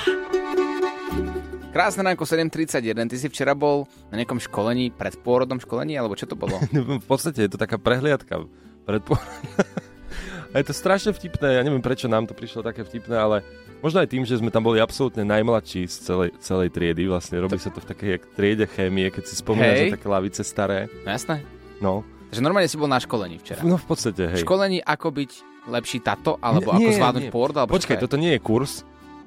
Krásne 1.75 2.07
ránko 2.07 2.23
7.31, 2.23 3.11
ty 3.11 3.19
si 3.19 3.27
včera 3.27 3.51
bol 3.51 3.83
na 4.07 4.15
nejakom 4.15 4.39
školení, 4.39 4.87
pred 4.95 5.19
pôrodnom 5.19 5.59
školení, 5.59 5.99
alebo 5.99 6.15
čo 6.15 6.23
to 6.23 6.39
bolo? 6.39 6.63
V 7.03 7.03
podstate 7.03 7.43
je 7.43 7.51
to 7.51 7.59
taká 7.59 7.75
prehliadka. 7.75 8.47
Predpo... 8.87 9.19
A 10.53 10.61
je 10.61 10.69
to 10.69 10.73
strašne 10.77 11.09
vtipné, 11.17 11.57
ja 11.57 11.65
neviem 11.65 11.81
prečo 11.81 12.05
nám 12.05 12.29
to 12.29 12.37
prišlo 12.37 12.61
také 12.61 12.85
vtipné, 12.85 13.17
ale 13.17 13.41
možno 13.83 13.99
aj 13.99 14.09
tým, 14.09 14.23
že 14.23 14.39
sme 14.39 14.47
tam 14.47 14.63
boli 14.63 14.79
absolútne 14.79 15.27
najmladší 15.27 15.85
z 15.85 15.95
celej, 16.07 16.29
celej 16.39 16.71
triedy, 16.71 17.05
vlastne 17.05 17.43
robí 17.43 17.59
sa 17.59 17.69
to 17.69 17.83
v 17.83 17.87
takej 17.91 18.09
jak 18.15 18.23
triede 18.33 18.65
chémie, 18.65 19.11
keď 19.11 19.23
si 19.27 19.35
spomínaš, 19.35 19.91
že 19.91 19.95
také 19.99 20.07
lavice 20.07 20.41
staré. 20.41 20.87
No 21.03 21.09
jasné. 21.11 21.43
No, 21.83 22.07
Takže 22.31 22.41
normálne 22.41 22.65
si 22.71 22.79
bol 22.79 22.89
na 22.89 22.97
školení 22.97 23.37
včera. 23.37 23.61
no 23.61 23.75
v 23.77 23.85
podstate, 23.85 24.25
hej. 24.25 24.41
Školení 24.41 24.81
ako 24.81 25.13
byť 25.13 25.31
lepší 25.69 25.99
tato, 26.01 26.39
alebo 26.41 26.73
Nie, 26.73 26.79
ako 26.79 26.89
nie, 26.89 26.97
zvládnuť 26.97 27.25
nie. 27.27 27.33
pôrod, 27.35 27.55
alebo 27.59 27.71
Počkaj, 27.75 27.97
to 27.99 28.07
toto 28.09 28.17
nie 28.17 28.33
je 28.33 28.41
kurz, 28.41 28.81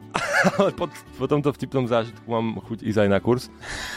ale 0.59 0.73
po, 0.73 0.89
po 0.91 1.27
tomto 1.29 1.53
vtipnom 1.53 1.85
zážitku 1.85 2.25
mám 2.25 2.57
chuť 2.65 2.83
ísť 2.83 2.99
aj 3.05 3.09
na 3.13 3.21
kurz. 3.21 3.53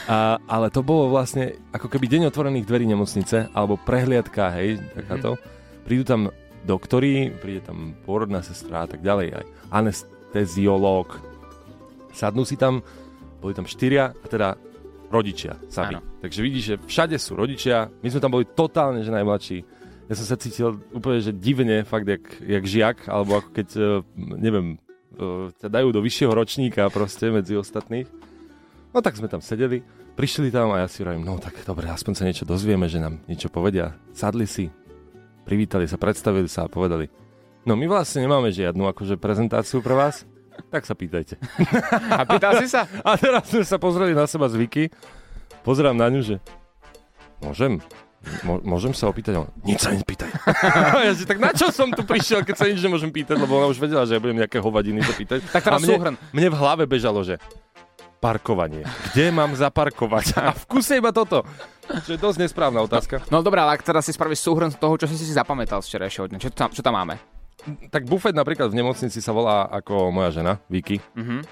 A, 0.05 0.37
ale 0.45 0.67
to 0.67 0.83
bolo 0.83 1.07
vlastne 1.09 1.55
ako 1.71 1.87
keby 1.87 2.05
deň 2.11 2.29
otvorených 2.29 2.67
dverí 2.67 2.85
nemocnice, 2.85 3.49
alebo 3.55 3.79
prehliadka, 3.79 4.51
hej, 4.59 4.83
takáto. 4.93 5.39
Mhm. 5.39 5.41
Prídu 5.87 6.03
tam 6.05 6.21
doktori, 6.67 7.31
príde 7.31 7.63
tam 7.63 7.95
pôrodná 8.03 8.43
sestra 8.43 8.83
a 8.83 8.87
tak 8.91 8.99
ďalej, 8.99 9.41
aj 9.41 9.45
anesteziológ. 10.29 11.17
Sadnú 12.13 12.45
si 12.45 12.53
tam, 12.57 12.86
boli 13.41 13.57
tam 13.57 13.65
štyria, 13.65 14.13
a 14.13 14.25
teda 14.29 14.53
rodičia 15.09 15.57
sami. 15.74 15.98
Áno. 15.98 16.05
Takže 16.21 16.39
vidíš, 16.45 16.63
že 16.63 16.75
všade 16.77 17.17
sú 17.17 17.33
rodičia, 17.33 17.89
my 17.89 18.07
sme 18.13 18.21
tam 18.21 18.33
boli 18.33 18.45
totálne, 18.45 19.01
že 19.01 19.09
najmladší. 19.09 19.65
Ja 20.09 20.13
som 20.17 20.25
sa 20.25 20.38
cítil 20.38 20.77
úplne, 20.93 21.21
že 21.21 21.33
divne, 21.33 21.86
fakt 21.86 22.05
jak, 22.05 22.21
jak 22.41 22.63
žiak, 22.65 22.98
alebo 23.09 23.41
ako 23.41 23.50
keď, 23.53 23.67
eh, 23.77 23.86
neviem, 24.17 24.77
eh, 25.17 25.53
ťa 25.57 25.69
dajú 25.69 25.89
do 25.93 26.01
vyššieho 26.01 26.33
ročníka 26.33 26.89
proste 26.93 27.29
medzi 27.29 27.57
ostatných. 27.57 28.09
No 28.89 29.05
tak 29.05 29.17
sme 29.17 29.29
tam 29.29 29.41
sedeli, 29.41 29.86
prišli 30.17 30.50
tam 30.50 30.74
a 30.74 30.81
ja 30.81 30.88
si 30.89 31.05
hovorím, 31.05 31.25
no 31.25 31.38
tak 31.38 31.62
dobre, 31.62 31.89
aspoň 31.89 32.13
sa 32.17 32.25
niečo 32.25 32.45
dozvieme, 32.45 32.89
že 32.89 32.98
nám 32.98 33.21
niečo 33.29 33.53
povedia. 33.53 33.93
Sadli 34.17 34.50
si, 34.50 34.65
privítali 35.45 35.86
sa, 35.86 36.01
predstavili 36.01 36.50
sa 36.50 36.65
a 36.65 36.74
povedali, 36.74 37.28
no 37.63 37.73
my 37.75 37.85
vlastne 37.87 38.23
nemáme 38.23 38.51
žiadnu 38.51 38.83
akože 38.91 39.19
prezentáciu 39.19 39.79
pre 39.83 39.95
vás, 39.95 40.23
tak 40.67 40.83
sa 40.83 40.93
pýtajte. 40.93 41.39
A 42.11 42.27
pýtal 42.27 42.59
si 42.59 42.67
sa? 42.67 42.83
A 43.07 43.15
teraz 43.15 43.47
sme 43.47 43.63
sa 43.63 43.79
pozreli 43.79 44.11
na 44.11 44.27
seba 44.27 44.51
z 44.51 44.59
Viki, 44.59 44.91
pozerám 45.63 45.95
na 45.95 46.11
ňu, 46.11 46.21
že 46.23 46.35
môžem, 47.39 47.79
Mo- 48.43 48.59
môžem 48.59 48.91
sa 48.91 49.07
opýtať? 49.07 49.39
On, 49.39 49.47
nič 49.63 49.79
sa 49.79 49.95
nepýtaj. 49.95 50.27
ja 51.07 51.13
si, 51.15 51.23
tak 51.23 51.39
na 51.39 51.55
čo 51.55 51.71
som 51.71 51.87
tu 51.87 52.03
prišiel, 52.03 52.43
keď 52.43 52.55
sa 52.59 52.67
nič 52.67 52.83
nemôžem 52.83 53.07
pýtať, 53.07 53.39
lebo 53.39 53.55
ona 53.55 53.71
už 53.71 53.79
vedela, 53.79 54.03
že 54.03 54.19
ja 54.19 54.19
budem 54.19 54.43
nejaké 54.43 54.59
hovadiny 54.59 54.99
sa 55.07 55.15
pýtať. 55.15 55.39
Tak 55.47 55.63
teraz 55.63 55.79
a 55.79 55.83
mne, 55.87 55.95
súhrn. 55.95 56.15
mne 56.35 56.47
v 56.51 56.55
hlave 56.59 56.83
bežalo, 56.83 57.23
že 57.23 57.39
parkovanie. 58.19 58.83
Kde 59.15 59.31
mám 59.31 59.55
zaparkovať? 59.55 60.35
A 60.43 60.51
v 60.51 60.63
kuse 60.67 60.99
iba 60.99 61.15
toto. 61.15 61.47
Čo 61.87 62.11
je 62.11 62.19
dosť 62.19 62.43
nesprávna 62.43 62.83
otázka. 62.83 63.23
No 63.31 63.39
dobré, 63.39 63.63
ale 63.63 63.79
ak 63.79 63.87
teraz 63.87 64.03
si 64.03 64.11
spravíš 64.11 64.43
súhrn 64.43 64.67
toho, 64.75 64.99
čo 64.99 65.07
si 65.07 65.15
si 65.15 65.31
zapamätal 65.31 65.79
z 65.79 65.87
včerajšieho 65.87 66.27
dňa, 66.27 66.37
čo 66.43 66.49
tam, 66.51 66.69
čo 66.75 66.83
tam 66.83 66.99
máme? 66.99 67.38
Tak 67.91 68.07
bufet 68.07 68.35
napríklad 68.35 68.71
v 68.71 68.79
nemocnici 68.79 69.19
sa 69.19 69.35
volá 69.35 69.67
ako 69.67 70.09
moja 70.09 70.31
žena, 70.31 70.53
Vicky. 70.71 71.03
Mhm. 71.15 71.43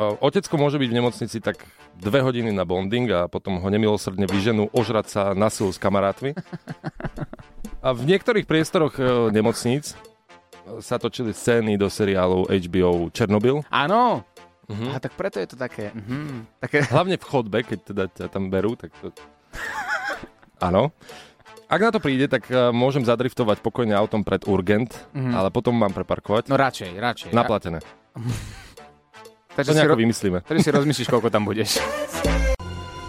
O, 0.00 0.16
Otecko 0.24 0.56
môže 0.56 0.80
byť 0.80 0.88
v 0.88 0.96
nemocnici 0.96 1.38
tak 1.44 1.60
dve 2.00 2.24
hodiny 2.24 2.56
na 2.56 2.64
bonding 2.64 3.12
a 3.12 3.28
potom 3.28 3.60
ho 3.60 3.68
nemilosrdne 3.68 4.24
vyženú 4.24 4.72
ožrať 4.72 5.06
sa 5.12 5.22
na 5.36 5.52
silu 5.52 5.68
s 5.68 5.76
kamarátmi. 5.76 6.32
A 7.84 7.92
v 7.92 8.02
niektorých 8.08 8.48
priestoroch 8.48 8.96
e, 8.96 9.28
nemocníc 9.28 9.92
sa 10.80 10.96
točili 10.96 11.36
scény 11.36 11.76
do 11.76 11.92
seriálu 11.92 12.48
HBO 12.48 13.12
Černobyl. 13.12 13.60
Áno. 13.68 14.24
Mhm. 14.70 14.86
A 14.94 14.96
tak 15.02 15.18
preto 15.18 15.42
je 15.42 15.48
to 15.50 15.56
také... 15.58 15.90
Mhm, 15.90 16.46
také... 16.62 16.86
Hlavne 16.86 17.18
v 17.18 17.24
chodbe, 17.26 17.58
keď 17.66 17.78
teda 17.82 18.04
ťa 18.08 18.26
tam 18.30 18.48
berú, 18.48 18.78
tak 18.78 18.94
to... 19.02 19.10
Áno. 20.66 20.94
Ak 21.70 21.78
na 21.78 21.88
to 21.88 22.02
príde, 22.02 22.26
tak 22.26 22.50
e, 22.50 22.74
môžem 22.74 23.00
zadriftovať 23.00 23.62
pokojne 23.62 23.94
autom 23.94 24.20
pred 24.20 24.42
Urgent, 24.42 24.90
Mhm. 25.14 25.30
ale 25.32 25.48
potom 25.48 25.70
mám 25.72 25.90
preparkovať. 25.90 26.50
No 26.50 26.58
radšej, 26.58 26.90
radšej. 26.92 27.30
Naplatené. 27.30 27.78
Takže 29.50 29.70
To 29.70 29.76
nejako 29.76 29.94
ro- 29.94 30.02
vymyslíme. 30.02 30.38
Tedy 30.42 30.60
si 30.60 30.70
rozmyslíš, 30.70 31.06
koľko 31.06 31.28
tam 31.28 31.42
budeš. 31.44 31.78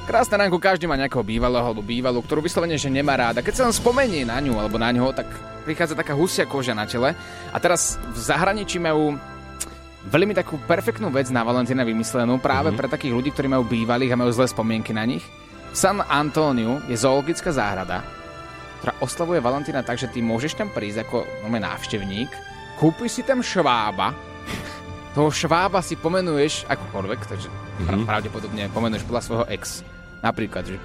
Krásne 0.03 0.35
ránko, 0.35 0.57
každý 0.57 0.85
má 0.85 0.93
nejakého 0.93 1.23
bývalého 1.23 1.63
alebo 1.63 1.79
bývalú, 1.79 2.19
ktorú 2.19 2.41
vyslovene, 2.41 2.75
že 2.75 2.91
nemá 2.91 3.15
rád. 3.15 3.39
A 3.39 3.45
keď 3.45 3.53
sa 3.55 3.63
len 3.63 3.71
spomenie 3.71 4.21
na 4.21 4.37
ňu 4.37 4.57
alebo 4.57 4.75
na 4.75 4.91
ňo, 4.91 5.09
tak 5.09 5.29
prichádza 5.63 5.95
taká 5.95 6.11
husia 6.11 6.43
koža 6.43 6.73
na 6.73 6.83
tele. 6.83 7.15
A 7.47 7.57
teraz 7.57 7.95
v 8.03 8.19
zahraničí 8.19 8.75
majú 8.75 9.15
veľmi 10.03 10.33
takú 10.33 10.57
perfektnú 10.59 11.09
vec 11.09 11.29
na 11.29 11.41
Valentína 11.41 11.81
vymyslenú 11.81 12.37
práve 12.37 12.69
mm-hmm. 12.69 12.79
pre 12.81 12.89
takých 12.89 13.13
ľudí, 13.13 13.29
ktorí 13.31 13.47
majú 13.47 13.63
bývalých 13.63 14.11
a 14.11 14.19
majú 14.19 14.33
zlé 14.33 14.49
spomienky 14.49 14.91
na 14.91 15.05
nich. 15.05 15.23
V 15.71 15.77
San 15.77 16.03
Antóniu 16.03 16.83
je 16.85 16.97
zoologická 16.97 17.53
záhrada, 17.53 18.03
ktorá 18.81 18.97
oslavuje 18.97 19.37
Valentína 19.37 19.85
tak, 19.85 20.01
že 20.01 20.09
ty 20.09 20.25
môžeš 20.25 20.57
tam 20.57 20.73
prísť 20.73 21.05
ako 21.05 21.21
nome 21.45 21.61
návštevník, 21.61 22.33
kúpiš 22.81 23.21
si 23.21 23.23
tam 23.23 23.45
švába, 23.45 24.17
toho 25.15 25.29
švába 25.29 25.85
si 25.85 25.93
pomenuješ 25.93 26.65
akokoľvek, 26.65 27.19
takže 27.29 27.47
mm-hmm. 27.47 28.09
pravdepodobne 28.09 28.73
pomenuješ 28.73 29.05
podľa 29.05 29.21
svojho 29.21 29.45
ex. 29.53 29.85
Napríklad, 30.25 30.65
že 30.65 30.81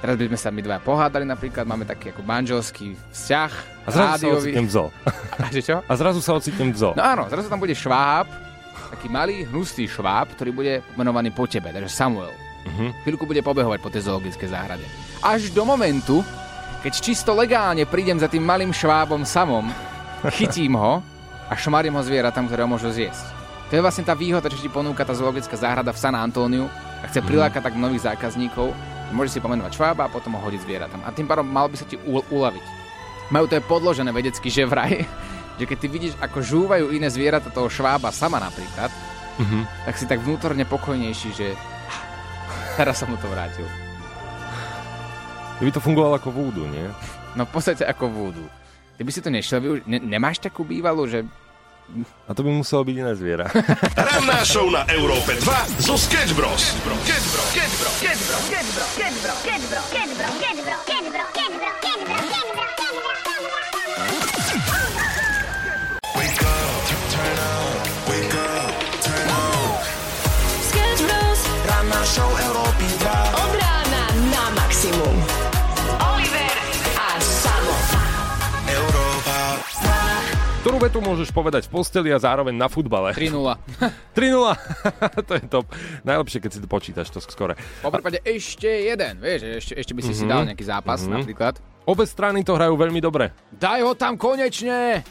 teraz 0.00 0.16
by 0.16 0.32
sme 0.32 0.38
sa 0.40 0.48
my 0.48 0.60
dva 0.64 0.80
pohádali 0.80 1.28
napríklad, 1.28 1.68
máme 1.68 1.84
taký 1.84 2.16
ako 2.16 2.24
manželský 2.24 2.96
vzťah, 3.12 3.52
A 3.84 3.88
zrazu 3.92 4.00
sa 4.00 4.12
rádiový. 4.16 4.50
ocitnem 4.56 4.66
v 4.66 4.72
zoo. 4.72 4.88
A 5.44 5.48
že 5.52 5.60
čo? 5.60 5.76
A 5.84 5.92
zrazu 6.00 6.20
sa 6.24 6.32
ocitnem 6.40 6.72
v 6.72 6.76
zoo. 6.80 6.92
No 6.96 7.04
áno, 7.04 7.28
zrazu 7.28 7.52
tam 7.52 7.60
bude 7.60 7.76
šváb, 7.76 8.28
taký 8.96 9.12
malý, 9.12 9.44
hnustý 9.44 9.84
šváb, 9.84 10.32
ktorý 10.40 10.50
bude 10.56 10.72
pomenovaný 10.96 11.36
po 11.36 11.44
tebe, 11.44 11.68
takže 11.68 11.92
Samuel. 11.92 12.32
Mhm. 12.64 13.04
Chvíľku 13.04 13.24
bude 13.28 13.44
pobehovať 13.44 13.78
po 13.80 13.92
tej 13.92 14.08
zoologickej 14.08 14.48
záhrade. 14.48 14.84
Až 15.20 15.52
do 15.52 15.68
momentu, 15.68 16.24
keď 16.80 16.92
čisto 16.96 17.32
legálne 17.32 17.84
prídem 17.84 18.16
za 18.16 18.26
tým 18.26 18.40
malým 18.40 18.72
švábom 18.72 19.22
samom, 19.22 19.68
chytím 20.32 20.76
ho 20.76 21.04
a 21.46 21.54
šmarím 21.54 21.96
ho 21.96 22.02
zvieratám, 22.02 22.48
ktoré 22.48 22.64
ho 22.64 22.70
môžu 22.70 22.88
zjesť. 22.88 23.24
To 23.68 23.78
je 23.78 23.84
vlastne 23.84 24.02
tá 24.02 24.12
výhoda, 24.12 24.50
čo 24.50 24.58
ti 24.58 24.66
ponúka 24.66 25.06
tá 25.06 25.14
zoologická 25.14 25.54
záhrada 25.54 25.94
v 25.94 26.00
San 26.00 26.16
Antóniu 26.16 26.66
a 27.00 27.06
chce 27.06 27.22
prilákať 27.22 27.62
tak 27.62 27.78
nových 27.78 28.02
zákazníkov. 28.02 28.74
Môžeš 29.10 29.38
si 29.38 29.44
pomenovať 29.44 29.72
švába 29.74 30.06
a 30.06 30.12
potom 30.12 30.34
ho 30.34 30.42
hodiť 30.42 30.62
zvieratám. 30.62 31.02
A 31.02 31.14
tým 31.14 31.26
pádom 31.26 31.46
mal 31.46 31.66
by 31.66 31.76
sa 31.78 31.86
ti 31.86 31.98
u- 32.00 32.26
uľaviť. 32.30 32.64
Majú 33.30 33.44
to 33.46 33.58
je 33.58 33.68
podložené 33.68 34.10
vedecky, 34.10 34.50
že 34.50 34.66
vraj, 34.66 35.06
že 35.58 35.64
keď 35.66 35.76
ty 35.78 35.86
vidíš, 35.86 36.14
ako 36.18 36.38
žúvajú 36.42 36.90
iné 36.90 37.06
zvieratá 37.06 37.50
toho 37.50 37.70
švába 37.70 38.10
sama 38.10 38.38
napríklad, 38.38 38.90
Mhm. 39.40 39.88
tak 39.88 39.94
si 39.96 40.04
tak 40.04 40.20
vnútorne 40.20 40.68
pokojnejší, 40.68 41.28
že 41.32 41.56
teraz 42.76 43.00
som 43.00 43.08
mu 43.08 43.16
to 43.16 43.24
vrátil. 43.24 43.64
By 45.60 45.68
to 45.68 45.80
fungovalo 45.84 46.16
ako 46.16 46.32
vúdu, 46.32 46.64
nie? 46.64 46.88
No 47.36 47.44
v 47.44 47.52
podstate 47.52 47.84
ako 47.84 48.08
vúdu. 48.08 48.44
Ty 48.96 49.04
by 49.04 49.10
si 49.12 49.20
to 49.20 49.28
nešiel 49.28 49.60
využiť? 49.60 49.84
Ne- 49.84 50.00
nemáš 50.00 50.40
takú 50.40 50.64
bývalú, 50.64 51.04
že... 51.04 51.24
A 52.24 52.32
to 52.32 52.46
by 52.46 52.50
muselo 52.54 52.86
byť 52.86 52.96
iné 52.96 53.12
zviera. 53.18 53.50
Ranná 53.98 54.40
show 54.46 54.70
na 54.70 54.86
Európe 54.88 55.36
2 55.36 55.84
zo 55.84 55.98
Sketch 55.98 56.32
Bros. 56.38 56.72
Sketch 57.04 57.26
Bros. 57.34 57.48
Sketch 57.50 58.24
Bros. 58.30 58.94
Od 61.30 61.39
Ktorú 80.80 80.96
vetu 80.96 81.04
môžeš 81.04 81.28
povedať 81.28 81.68
v 81.68 81.76
posteli 81.76 82.08
a 82.08 82.16
zároveň 82.16 82.56
na 82.56 82.64
futbale? 82.64 83.12
3-0. 83.12 83.36
3-0. 84.16 84.16
to 85.28 85.32
je 85.36 85.44
top. 85.44 85.68
Najlepšie, 86.08 86.40
keď 86.40 86.50
si 86.50 86.60
to 86.64 86.68
počítaš 86.72 87.12
to 87.12 87.20
skore. 87.20 87.52
Po 87.84 87.92
prípade 87.92 88.24
ešte 88.24 88.88
jeden, 88.88 89.20
vieš, 89.20 89.60
ešte, 89.60 89.72
ešte 89.76 89.92
by 89.92 90.00
si 90.00 90.16
si 90.16 90.24
dal 90.24 90.48
nejaký 90.48 90.64
zápas 90.64 91.04
Mhm. 91.04 91.12
napríklad. 91.12 91.60
Obe 91.84 92.08
strany 92.08 92.40
to 92.40 92.56
hrajú 92.56 92.80
veľmi 92.80 92.96
dobre. 92.96 93.28
Daj 93.52 93.80
ho 93.84 93.92
tam 93.92 94.16
konečne! 94.16 95.04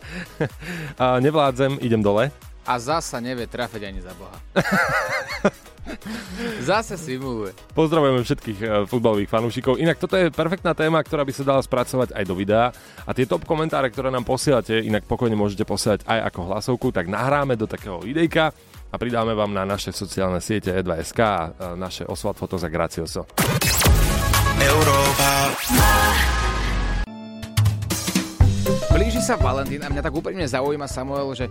A 1.04 1.20
nevládzem, 1.20 1.76
idem 1.76 2.00
dole. 2.00 2.32
A 2.64 2.80
zasa 2.80 3.20
nevie 3.20 3.44
trafiť 3.44 3.82
ani 3.84 4.00
za 4.00 4.16
Boha. 4.16 4.40
Zase 6.60 6.98
simuluje. 6.98 7.54
Pozdravujeme 7.72 8.20
všetkých 8.26 8.58
e, 8.58 8.66
futbalových 8.90 9.30
fanúšikov. 9.30 9.78
Inak 9.78 10.02
toto 10.02 10.18
je 10.18 10.34
perfektná 10.34 10.74
téma, 10.74 11.00
ktorá 11.00 11.22
by 11.22 11.32
sa 11.32 11.46
dala 11.46 11.62
spracovať 11.62 12.12
aj 12.12 12.24
do 12.26 12.34
videa. 12.34 12.74
A 13.06 13.10
tie 13.14 13.24
top 13.28 13.46
komentáre, 13.46 13.90
ktoré 13.90 14.10
nám 14.10 14.26
posielate, 14.26 14.82
inak 14.82 15.06
pokojne 15.06 15.38
môžete 15.38 15.62
posielať 15.62 16.02
aj 16.06 16.20
ako 16.32 16.40
hlasovku, 16.50 16.86
tak 16.90 17.06
nahráme 17.06 17.54
do 17.54 17.70
takého 17.70 18.02
videjka 18.02 18.50
a 18.90 18.94
pridáme 18.98 19.34
vám 19.34 19.50
na 19.50 19.66
naše 19.66 19.90
sociálne 19.90 20.38
siete 20.42 20.74
E2SK 20.74 21.20
a 21.22 21.38
e, 21.38 21.48
naše 21.78 22.02
Oswald 22.06 22.38
Fotos 22.38 22.66
a 22.66 22.70
Gracioso. 22.70 23.26
Blíži 28.90 29.20
sa 29.20 29.36
Valentín 29.36 29.84
a 29.84 29.92
mňa 29.92 30.02
tak 30.02 30.14
úplne 30.16 30.42
zaujíma 30.48 30.88
Samuel, 30.88 31.36
že 31.36 31.46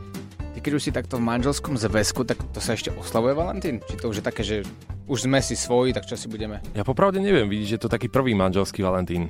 keď 0.66 0.82
už 0.82 0.86
si 0.90 0.90
takto 0.90 1.22
v 1.22 1.30
manželskom 1.30 1.78
zväzku, 1.78 2.26
tak 2.26 2.42
to 2.50 2.58
sa 2.58 2.74
ešte 2.74 2.90
oslavuje 2.98 3.38
Valentín? 3.38 3.86
Či 3.86 4.02
to 4.02 4.10
už 4.10 4.18
je 4.18 4.26
také, 4.26 4.42
že 4.42 4.66
už 5.06 5.30
sme 5.30 5.38
si 5.38 5.54
svoji, 5.54 5.94
tak 5.94 6.10
čo 6.10 6.18
si 6.18 6.26
budeme? 6.26 6.58
Ja 6.74 6.82
popravde 6.82 7.22
neviem, 7.22 7.46
vidíš, 7.46 7.78
že 7.78 7.82
to 7.86 7.94
taký 7.94 8.10
prvý 8.10 8.34
manželský 8.34 8.82
Valentín. 8.82 9.30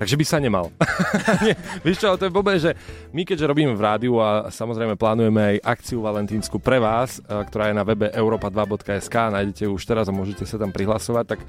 Takže 0.00 0.16
by 0.16 0.24
sa 0.24 0.40
nemal. 0.40 0.72
Nie, 1.44 1.52
vieš 1.84 2.00
čo, 2.00 2.16
to 2.16 2.26
je 2.26 2.32
blbé, 2.32 2.56
že 2.56 2.72
my 3.12 3.28
keďže 3.28 3.44
robíme 3.44 3.76
v 3.76 3.84
rádiu 3.84 4.16
a 4.24 4.48
samozrejme 4.48 4.96
plánujeme 4.96 5.54
aj 5.54 5.56
akciu 5.62 6.02
valentínsku 6.02 6.58
pre 6.58 6.82
vás, 6.82 7.20
e, 7.20 7.44
ktorá 7.46 7.70
je 7.70 7.78
na 7.78 7.86
webe 7.86 8.10
europa2.sk, 8.10 9.14
nájdete 9.14 9.68
ju 9.68 9.70
už 9.70 9.84
teraz 9.86 10.10
a 10.10 10.16
môžete 10.16 10.48
sa 10.48 10.58
tam 10.58 10.74
prihlasovať, 10.74 11.24
tak 11.36 11.40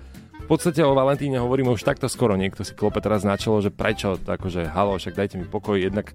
v 0.45 0.45
podstate 0.45 0.85
o 0.85 0.93
Valentíne 0.93 1.41
hovoríme 1.41 1.73
už 1.73 1.81
takto 1.81 2.05
skoro. 2.05 2.37
Niekto 2.37 2.61
si 2.61 2.77
klope 2.77 3.01
teraz 3.01 3.25
na 3.25 3.33
čelo, 3.33 3.65
že 3.65 3.73
prečo, 3.73 4.21
akože 4.21 4.69
halo, 4.69 5.01
však 5.01 5.17
dajte 5.17 5.41
mi 5.41 5.49
pokoj, 5.49 5.81
jednak 5.81 6.13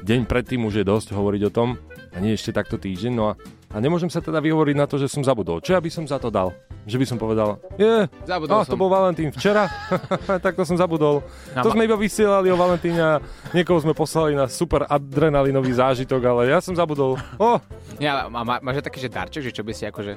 deň 0.00 0.24
predtým 0.24 0.64
už 0.64 0.80
je 0.80 0.84
dosť 0.88 1.12
hovoriť 1.12 1.42
o 1.44 1.52
tom 1.52 1.68
a 2.16 2.20
nie 2.24 2.32
ešte 2.32 2.48
takto 2.56 2.80
týždeň. 2.80 3.12
No 3.12 3.28
a, 3.28 3.32
a 3.68 3.76
A 3.76 3.84
nemôžem 3.84 4.08
sa 4.08 4.24
teda 4.24 4.40
vyhovoriť 4.40 4.72
na 4.72 4.88
to, 4.88 4.96
že 4.96 5.12
som 5.12 5.20
zabudol. 5.20 5.60
Čo 5.60 5.76
ja 5.76 5.84
by 5.84 5.90
som 5.92 6.08
za 6.08 6.16
to 6.16 6.32
dal? 6.32 6.56
Že 6.88 6.96
by 6.96 7.06
som 7.12 7.18
povedal, 7.20 7.60
je, 7.76 8.08
Zabudol 8.24 8.56
a, 8.56 8.64
to 8.64 8.72
som. 8.72 8.80
bol 8.80 8.88
Valentín 8.88 9.28
včera, 9.28 9.68
tak 10.44 10.56
to 10.56 10.64
som 10.64 10.80
zabudol. 10.80 11.20
To 11.52 11.68
sme 11.68 11.84
iba 11.84 11.98
vysielali 11.98 12.48
o 12.48 12.56
Valentíne 12.56 13.02
a 13.04 13.14
niekoho 13.52 13.76
sme 13.76 13.92
poslali 13.92 14.32
na 14.32 14.48
super 14.48 14.88
adrenalinový 14.88 15.76
zážitok, 15.76 16.24
ale 16.24 16.48
ja 16.48 16.64
som 16.64 16.72
zabudol. 16.72 17.20
O, 17.36 17.60
Ja, 18.00 18.32
má, 18.32 18.48
má, 18.48 18.64
máš 18.64 18.80
taký, 18.80 19.04
že 19.04 19.12
darček, 19.12 19.44
že 19.44 19.52
čo 19.52 19.60
by 19.60 19.72
si 19.76 19.84
akože... 19.84 20.16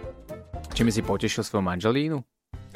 Či 0.72 0.82
by 0.88 0.92
si 0.96 1.02
potešil 1.04 1.44
svoju 1.44 1.66
manželínu? 1.66 2.24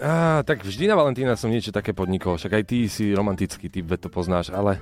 á, 0.03 0.41
tak 0.43 0.65
vždy 0.65 0.89
na 0.89 0.97
Valentína 0.97 1.37
som 1.39 1.53
niečo 1.53 1.71
také 1.71 1.93
podnikol, 1.95 2.35
však 2.35 2.59
aj 2.59 2.63
ty 2.67 2.89
si 2.91 3.13
romantický 3.15 3.71
typ, 3.71 3.87
to 3.95 4.09
poznáš, 4.11 4.51
ale... 4.51 4.81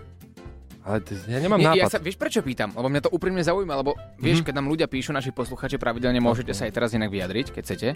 Ale 0.81 0.97
t- 1.05 1.13
ja 1.29 1.38
nemám 1.38 1.61
Nie, 1.61 1.67
nápad. 1.69 1.77
ja 1.77 1.88
sa, 1.93 2.01
vieš 2.01 2.17
prečo 2.17 2.41
pýtam? 2.41 2.73
Lebo 2.73 2.89
mňa 2.89 3.01
to 3.05 3.13
úprimne 3.13 3.45
zaujíma, 3.45 3.85
lebo 3.85 3.93
vieš, 4.17 4.41
keď 4.41 4.57
nám 4.57 4.65
ľudia 4.65 4.89
píšu, 4.89 5.13
naši 5.13 5.29
posluchači 5.29 5.77
pravidelne, 5.77 6.17
môžete 6.17 6.57
sa 6.57 6.65
aj 6.65 6.73
teraz 6.73 6.89
inak 6.97 7.13
vyjadriť, 7.13 7.53
keď 7.53 7.61
chcete. 7.61 7.89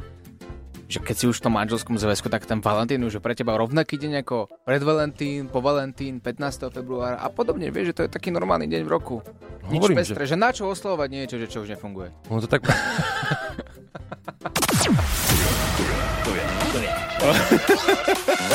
Že 0.86 1.00
keď 1.02 1.16
si 1.18 1.26
už 1.26 1.42
v 1.42 1.44
tom 1.50 1.58
manželskom 1.58 1.98
zväzku, 1.98 2.30
tak 2.30 2.46
ten 2.46 2.62
Valentín 2.62 3.02
už 3.02 3.18
je 3.18 3.22
pre 3.22 3.34
teba 3.34 3.58
rovnaký 3.58 3.98
deň 3.98 4.22
ako 4.22 4.54
pred 4.70 4.86
Valentín, 4.86 5.50
po 5.50 5.58
Valentín, 5.58 6.22
15. 6.22 6.70
februára 6.70 7.18
a 7.18 7.26
podobne. 7.34 7.74
Vieš, 7.74 7.90
že 7.90 7.94
to 7.98 8.02
je 8.06 8.10
taký 8.14 8.30
normálny 8.30 8.70
deň 8.70 8.86
v 8.86 8.90
roku. 8.94 9.26
Nič 9.66 9.82
Hovorím, 9.82 9.98
pestre, 9.98 10.30
že... 10.30 10.38
na 10.38 10.54
čo 10.54 10.70
oslovať 10.70 11.10
niečo, 11.10 11.42
že 11.42 11.50
čo 11.50 11.66
už 11.66 11.74
nefunguje. 11.74 12.14
No 12.30 12.38
to 12.38 12.46
tak... 12.46 12.70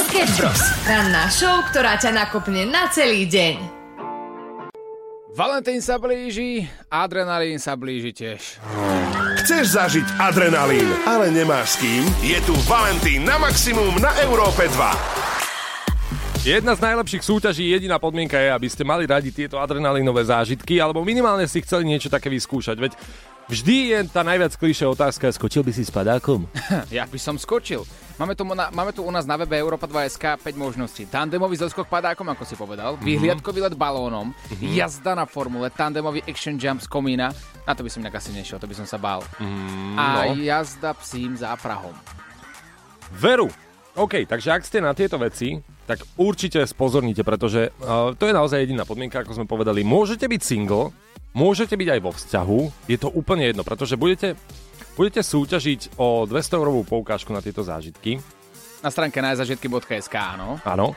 Sketch 0.06 0.34
Bros. 0.38 0.62
Ranná 0.84 1.26
show, 1.32 1.64
ktorá 1.72 1.96
ťa 1.96 2.12
nakopne 2.12 2.68
na 2.68 2.86
celý 2.92 3.24
deň. 3.24 3.79
Valentín 5.40 5.80
sa 5.80 5.96
blíži, 5.96 6.68
adrenalín 6.92 7.56
sa 7.56 7.72
blíži 7.72 8.12
tiež. 8.12 8.60
Chceš 9.40 9.72
zažiť 9.72 10.20
adrenalín, 10.20 10.84
ale 11.08 11.32
nemáš 11.32 11.80
s 11.80 11.80
kým? 11.80 12.04
Je 12.20 12.36
tu 12.44 12.52
Valentín 12.68 13.24
na 13.24 13.40
maximum 13.40 13.96
na 14.04 14.12
Európe 14.20 14.68
2. 14.68 16.44
Jedna 16.44 16.76
z 16.76 16.84
najlepších 16.84 17.24
súťaží, 17.24 17.72
jediná 17.72 17.96
podmienka 17.96 18.36
je, 18.36 18.52
aby 18.52 18.68
ste 18.68 18.84
mali 18.84 19.08
radi 19.08 19.32
tieto 19.32 19.56
adrenalinové 19.56 20.28
zážitky, 20.28 20.76
alebo 20.76 21.00
minimálne 21.08 21.48
si 21.48 21.64
chceli 21.64 21.88
niečo 21.88 22.12
také 22.12 22.28
vyskúšať. 22.28 22.76
Veď 22.76 22.92
vždy 23.48 23.76
je 23.96 23.98
tá 24.12 24.20
najviac 24.20 24.52
klišé 24.60 24.92
otázka, 24.92 25.32
skočil 25.32 25.64
by 25.64 25.72
si 25.72 25.88
s 25.88 25.92
padákom? 25.92 26.44
Ja 26.92 27.08
by 27.08 27.16
som 27.16 27.40
skočil. 27.40 27.88
Máme 28.20 28.36
tu, 28.36 28.44
na, 28.44 28.68
máme 28.68 28.92
tu 28.92 29.00
u 29.00 29.08
nás 29.08 29.24
na 29.24 29.32
webe 29.40 29.56
Europa 29.56 29.88
2SK 29.88 30.44
5 30.44 30.52
možností. 30.52 31.08
Tandemový 31.08 31.56
zoskok 31.56 31.88
padákom, 31.88 32.28
ako 32.28 32.44
si 32.44 32.52
povedal, 32.52 33.00
Mhm. 33.00 33.00
vyhliadkový 33.00 33.64
let 33.64 33.72
balónom, 33.80 34.36
jazda 34.60 35.16
na 35.16 35.24
formule, 35.24 35.72
tandemový 35.72 36.20
action 36.28 36.60
jump 36.60 36.84
z 36.84 36.88
komína. 36.92 37.32
Na 37.64 37.72
to 37.72 37.80
by 37.80 37.88
som 37.88 38.04
inak 38.04 38.20
asi 38.20 38.36
nešiel, 38.36 38.60
to 38.60 38.68
by 38.68 38.76
som 38.76 38.84
sa 38.84 39.00
bál. 39.00 39.24
A 39.96 40.28
no. 40.28 40.36
jazda 40.36 40.92
psím 41.00 41.32
záprahom. 41.32 41.96
Veru. 43.16 43.48
OK, 43.96 44.28
takže 44.28 44.52
ak 44.52 44.68
ste 44.68 44.84
na 44.84 44.92
tieto 44.92 45.16
veci, 45.16 45.56
tak 45.88 46.04
určite 46.20 46.60
spozornite, 46.62 47.24
pretože 47.24 47.72
uh, 47.80 48.12
to 48.14 48.28
je 48.28 48.36
naozaj 48.36 48.62
jediná 48.62 48.84
podmienka, 48.84 49.24
ako 49.24 49.32
sme 49.32 49.46
povedali. 49.48 49.80
Môžete 49.80 50.28
byť 50.28 50.40
single, 50.44 50.92
môžete 51.32 51.72
byť 51.74 51.88
aj 51.88 52.00
vo 52.04 52.12
vzťahu, 52.14 52.60
je 52.86 52.98
to 53.00 53.08
úplne 53.10 53.48
jedno, 53.48 53.64
pretože 53.66 53.98
budete, 53.98 54.38
budete 55.00 55.24
súťažiť 55.24 55.96
o 55.96 56.28
200 56.28 56.60
eurovú 56.60 56.84
poukážku 56.84 57.32
na 57.32 57.40
tieto 57.40 57.64
zážitky. 57.64 58.20
Na 58.84 58.92
stránke 58.92 59.24
najzažitky.sk, 59.24 60.12
áno. 60.12 60.60
Áno. 60.60 60.92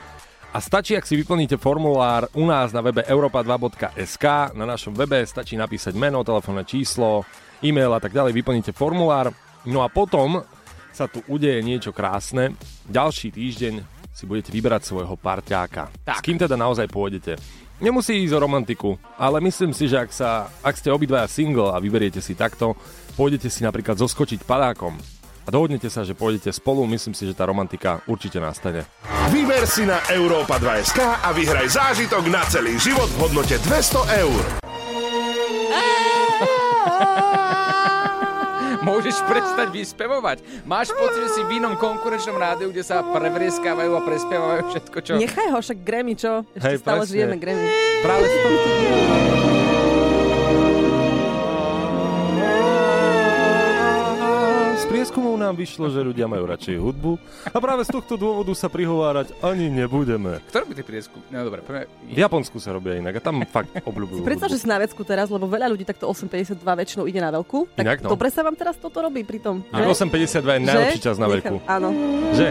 A 0.52 0.60
stačí, 0.60 0.92
ak 1.00 1.08
si 1.08 1.16
vyplníte 1.16 1.56
formulár 1.56 2.28
u 2.36 2.44
nás 2.44 2.76
na 2.76 2.84
webe 2.84 3.08
europa2.sk, 3.08 4.52
na 4.60 4.68
našom 4.68 4.92
webe 4.92 5.24
stačí 5.24 5.56
napísať 5.56 5.96
meno, 5.96 6.20
telefónne 6.20 6.68
číslo, 6.68 7.24
e-mail 7.64 7.96
a 7.96 8.04
tak 8.04 8.12
ďalej, 8.12 8.36
vyplníte 8.44 8.76
formulár. 8.76 9.32
No 9.64 9.80
a 9.80 9.88
potom 9.88 10.44
sa 10.92 11.08
tu 11.08 11.24
udeje 11.32 11.64
niečo 11.64 11.96
krásne. 11.96 12.60
Ďalší 12.92 13.32
týždeň 13.32 13.74
si 14.12 14.24
budete 14.28 14.52
vyberať 14.52 14.84
svojho 14.84 15.16
parťáka. 15.16 15.90
Tak. 16.04 16.20
S 16.20 16.26
kým 16.28 16.38
teda 16.38 16.60
naozaj 16.60 16.92
pôjdete. 16.92 17.40
Nemusí 17.82 18.20
ísť 18.22 18.36
o 18.36 18.44
romantiku, 18.44 19.00
ale 19.18 19.42
myslím 19.42 19.74
si, 19.74 19.90
že 19.90 19.98
ak, 19.98 20.12
sa, 20.14 20.52
ak 20.62 20.78
ste 20.78 20.94
obidvaja 20.94 21.26
single 21.26 21.74
a 21.74 21.82
vyberiete 21.82 22.22
si 22.22 22.38
takto, 22.38 22.78
pôjdete 23.14 23.50
si 23.50 23.62
napríklad 23.62 23.98
zoskočiť 23.98 24.44
padákom 24.44 24.98
a 25.44 25.52
dohodnete 25.52 25.92
sa, 25.92 26.08
že 26.08 26.16
pôjdete 26.16 26.56
spolu, 26.56 26.88
myslím 26.88 27.12
si, 27.12 27.28
že 27.28 27.36
tá 27.36 27.44
romantika 27.44 28.00
určite 28.08 28.40
nastane. 28.40 28.88
Vyber 29.28 29.68
si 29.68 29.84
na 29.84 30.00
Európa 30.08 30.56
2SK 30.56 31.20
a 31.20 31.36
vyhraj 31.36 31.68
zážitok 31.68 32.32
na 32.32 32.48
celý 32.48 32.80
život 32.80 33.12
v 33.12 33.28
hodnote 33.28 33.60
200 33.60 34.24
eur. 34.24 34.42
Môžeš 38.88 39.16
prestať 39.24 39.72
vyspevovať. 39.72 40.68
Máš 40.68 40.92
pocit, 40.92 41.24
že 41.24 41.40
si 41.40 41.42
v 41.48 41.64
inom 41.64 41.80
konkurenčnom 41.80 42.36
rádiu, 42.36 42.68
kde 42.68 42.84
sa 42.84 43.00
prevrieskávajú 43.00 43.96
a 43.96 44.02
prespievajú 44.04 44.62
všetko, 44.76 44.98
čo... 45.00 45.12
Nechaj 45.16 45.56
ho, 45.56 45.60
však 45.64 45.88
Grammy, 45.88 46.20
čo? 46.20 46.44
Ešte 46.52 46.68
Hej, 46.68 46.76
stále 46.84 47.08
presne. 47.08 47.14
žijeme 47.16 47.36
Grammy. 47.40 47.68
Práve. 48.04 48.28
Prieskumov 55.14 55.38
nám 55.38 55.54
vyšlo, 55.54 55.94
že 55.94 56.02
ľudia 56.02 56.26
majú 56.26 56.50
radšej 56.50 56.76
hudbu 56.82 57.12
a 57.54 57.58
práve 57.62 57.86
z 57.86 57.94
tohto 57.94 58.18
dôvodu 58.18 58.50
sa 58.58 58.66
prihovárať 58.66 59.38
ani 59.46 59.70
nebudeme. 59.70 60.42
Ktorý 60.50 60.66
by 60.66 60.74
ty 60.74 60.82
prieskum? 60.82 61.22
No 61.30 61.46
dobre, 61.46 61.62
poďme... 61.62 61.86
V 62.10 62.18
Japonsku 62.18 62.58
sa 62.58 62.74
robia 62.74 62.98
inak 62.98 63.14
a 63.14 63.22
tam 63.22 63.46
fakt 63.46 63.70
obľúbujú 63.78 64.26
Predstav, 64.26 64.50
že 64.50 64.58
si 64.58 64.66
na 64.66 64.82
vecku 64.82 65.06
teraz, 65.06 65.30
lebo 65.30 65.46
veľa 65.46 65.70
ľudí 65.70 65.86
takto 65.86 66.10
8.52 66.10 66.66
väčšinou 66.66 67.06
ide 67.06 67.22
na 67.22 67.30
veľkú. 67.30 67.78
Tak 67.78 67.86
Inak 67.86 68.00
no. 68.02 68.18
dobre 68.18 68.34
sa 68.34 68.42
vám 68.42 68.58
teraz 68.58 68.74
toto 68.82 69.06
robí 69.06 69.22
pri 69.22 69.38
tom. 69.38 69.62
A 69.70 69.86
8.52 69.86 70.34
je 70.34 70.62
najlepší 70.66 71.02
čas 71.06 71.22
na 71.22 71.30
veľkú. 71.30 71.62
Áno. 71.70 71.94
Že? 72.34 72.50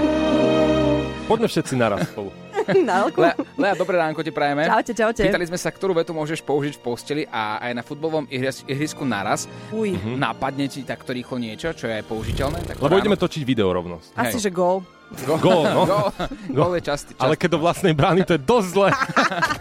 Poďme 1.27 1.51
všetci 1.51 1.75
naraz 1.75 2.07
spolu. 2.15 2.31
na 2.89 3.07
veľkú. 3.07 3.19
Lea, 3.21 3.35
Lea, 3.59 3.73
dobré 3.75 3.97
ránko 3.99 4.21
ti 4.23 4.33
prajeme. 4.35 4.67
Čaute, 4.67 4.93
čaute. 4.93 5.23
Pýtali 5.27 5.47
sme 5.49 5.59
sa, 5.59 5.69
ktorú 5.71 5.93
vetu 5.97 6.13
môžeš 6.17 6.41
použiť 6.43 6.75
v 6.79 6.81
posteli 6.81 7.23
a 7.29 7.59
aj 7.61 7.73
na 7.77 7.83
futbalovom 7.83 8.25
ihris- 8.31 8.65
ihrisku 8.67 9.03
naraz. 9.07 9.51
Uj. 9.75 9.95
Mhm. 9.97 10.19
Napadne 10.19 10.67
ti 10.71 10.83
takto 10.87 11.13
rýchlo 11.13 11.39
niečo, 11.39 11.75
čo 11.75 11.91
je 11.91 11.99
aj 12.01 12.05
použiteľné? 12.07 12.59
Tak 12.67 12.75
Lebo 12.81 12.99
ideme 12.99 13.19
točiť 13.19 13.43
video 13.43 13.71
rovnosť. 13.73 14.15
Asi, 14.15 14.39
Hej. 14.39 14.49
že 14.49 14.51
gól. 14.51 14.83
Gól, 15.13 15.69
no. 15.69 15.85
Gól, 15.85 16.09
gól 16.49 16.73
je 16.81 16.89
častý. 16.89 17.13
častý. 17.13 17.21
Ale 17.21 17.37
keď 17.37 17.49
do 17.53 17.59
vlastnej 17.61 17.93
brány, 17.93 18.25
to 18.25 18.33
je 18.33 18.41
dosť 18.41 18.69
zle. 18.73 18.89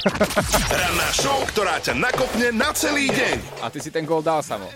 Ranná 0.80 1.08
show, 1.12 1.44
ktorá 1.52 1.76
ťa 1.84 1.94
nakopne 2.00 2.56
na 2.56 2.72
celý 2.72 3.12
deň. 3.12 3.36
A 3.60 3.68
ty 3.68 3.84
si 3.84 3.92
ten 3.92 4.08
gól 4.08 4.24
dal 4.24 4.40
samo. 4.40 4.72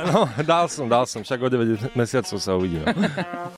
No, 0.00 0.24
dal 0.42 0.66
som, 0.72 0.88
dal 0.88 1.04
som, 1.04 1.20
však 1.20 1.38
o 1.44 1.48
9 1.52 1.92
mesiacov 1.92 2.40
sa 2.40 2.56
uvidíme. 2.56 2.88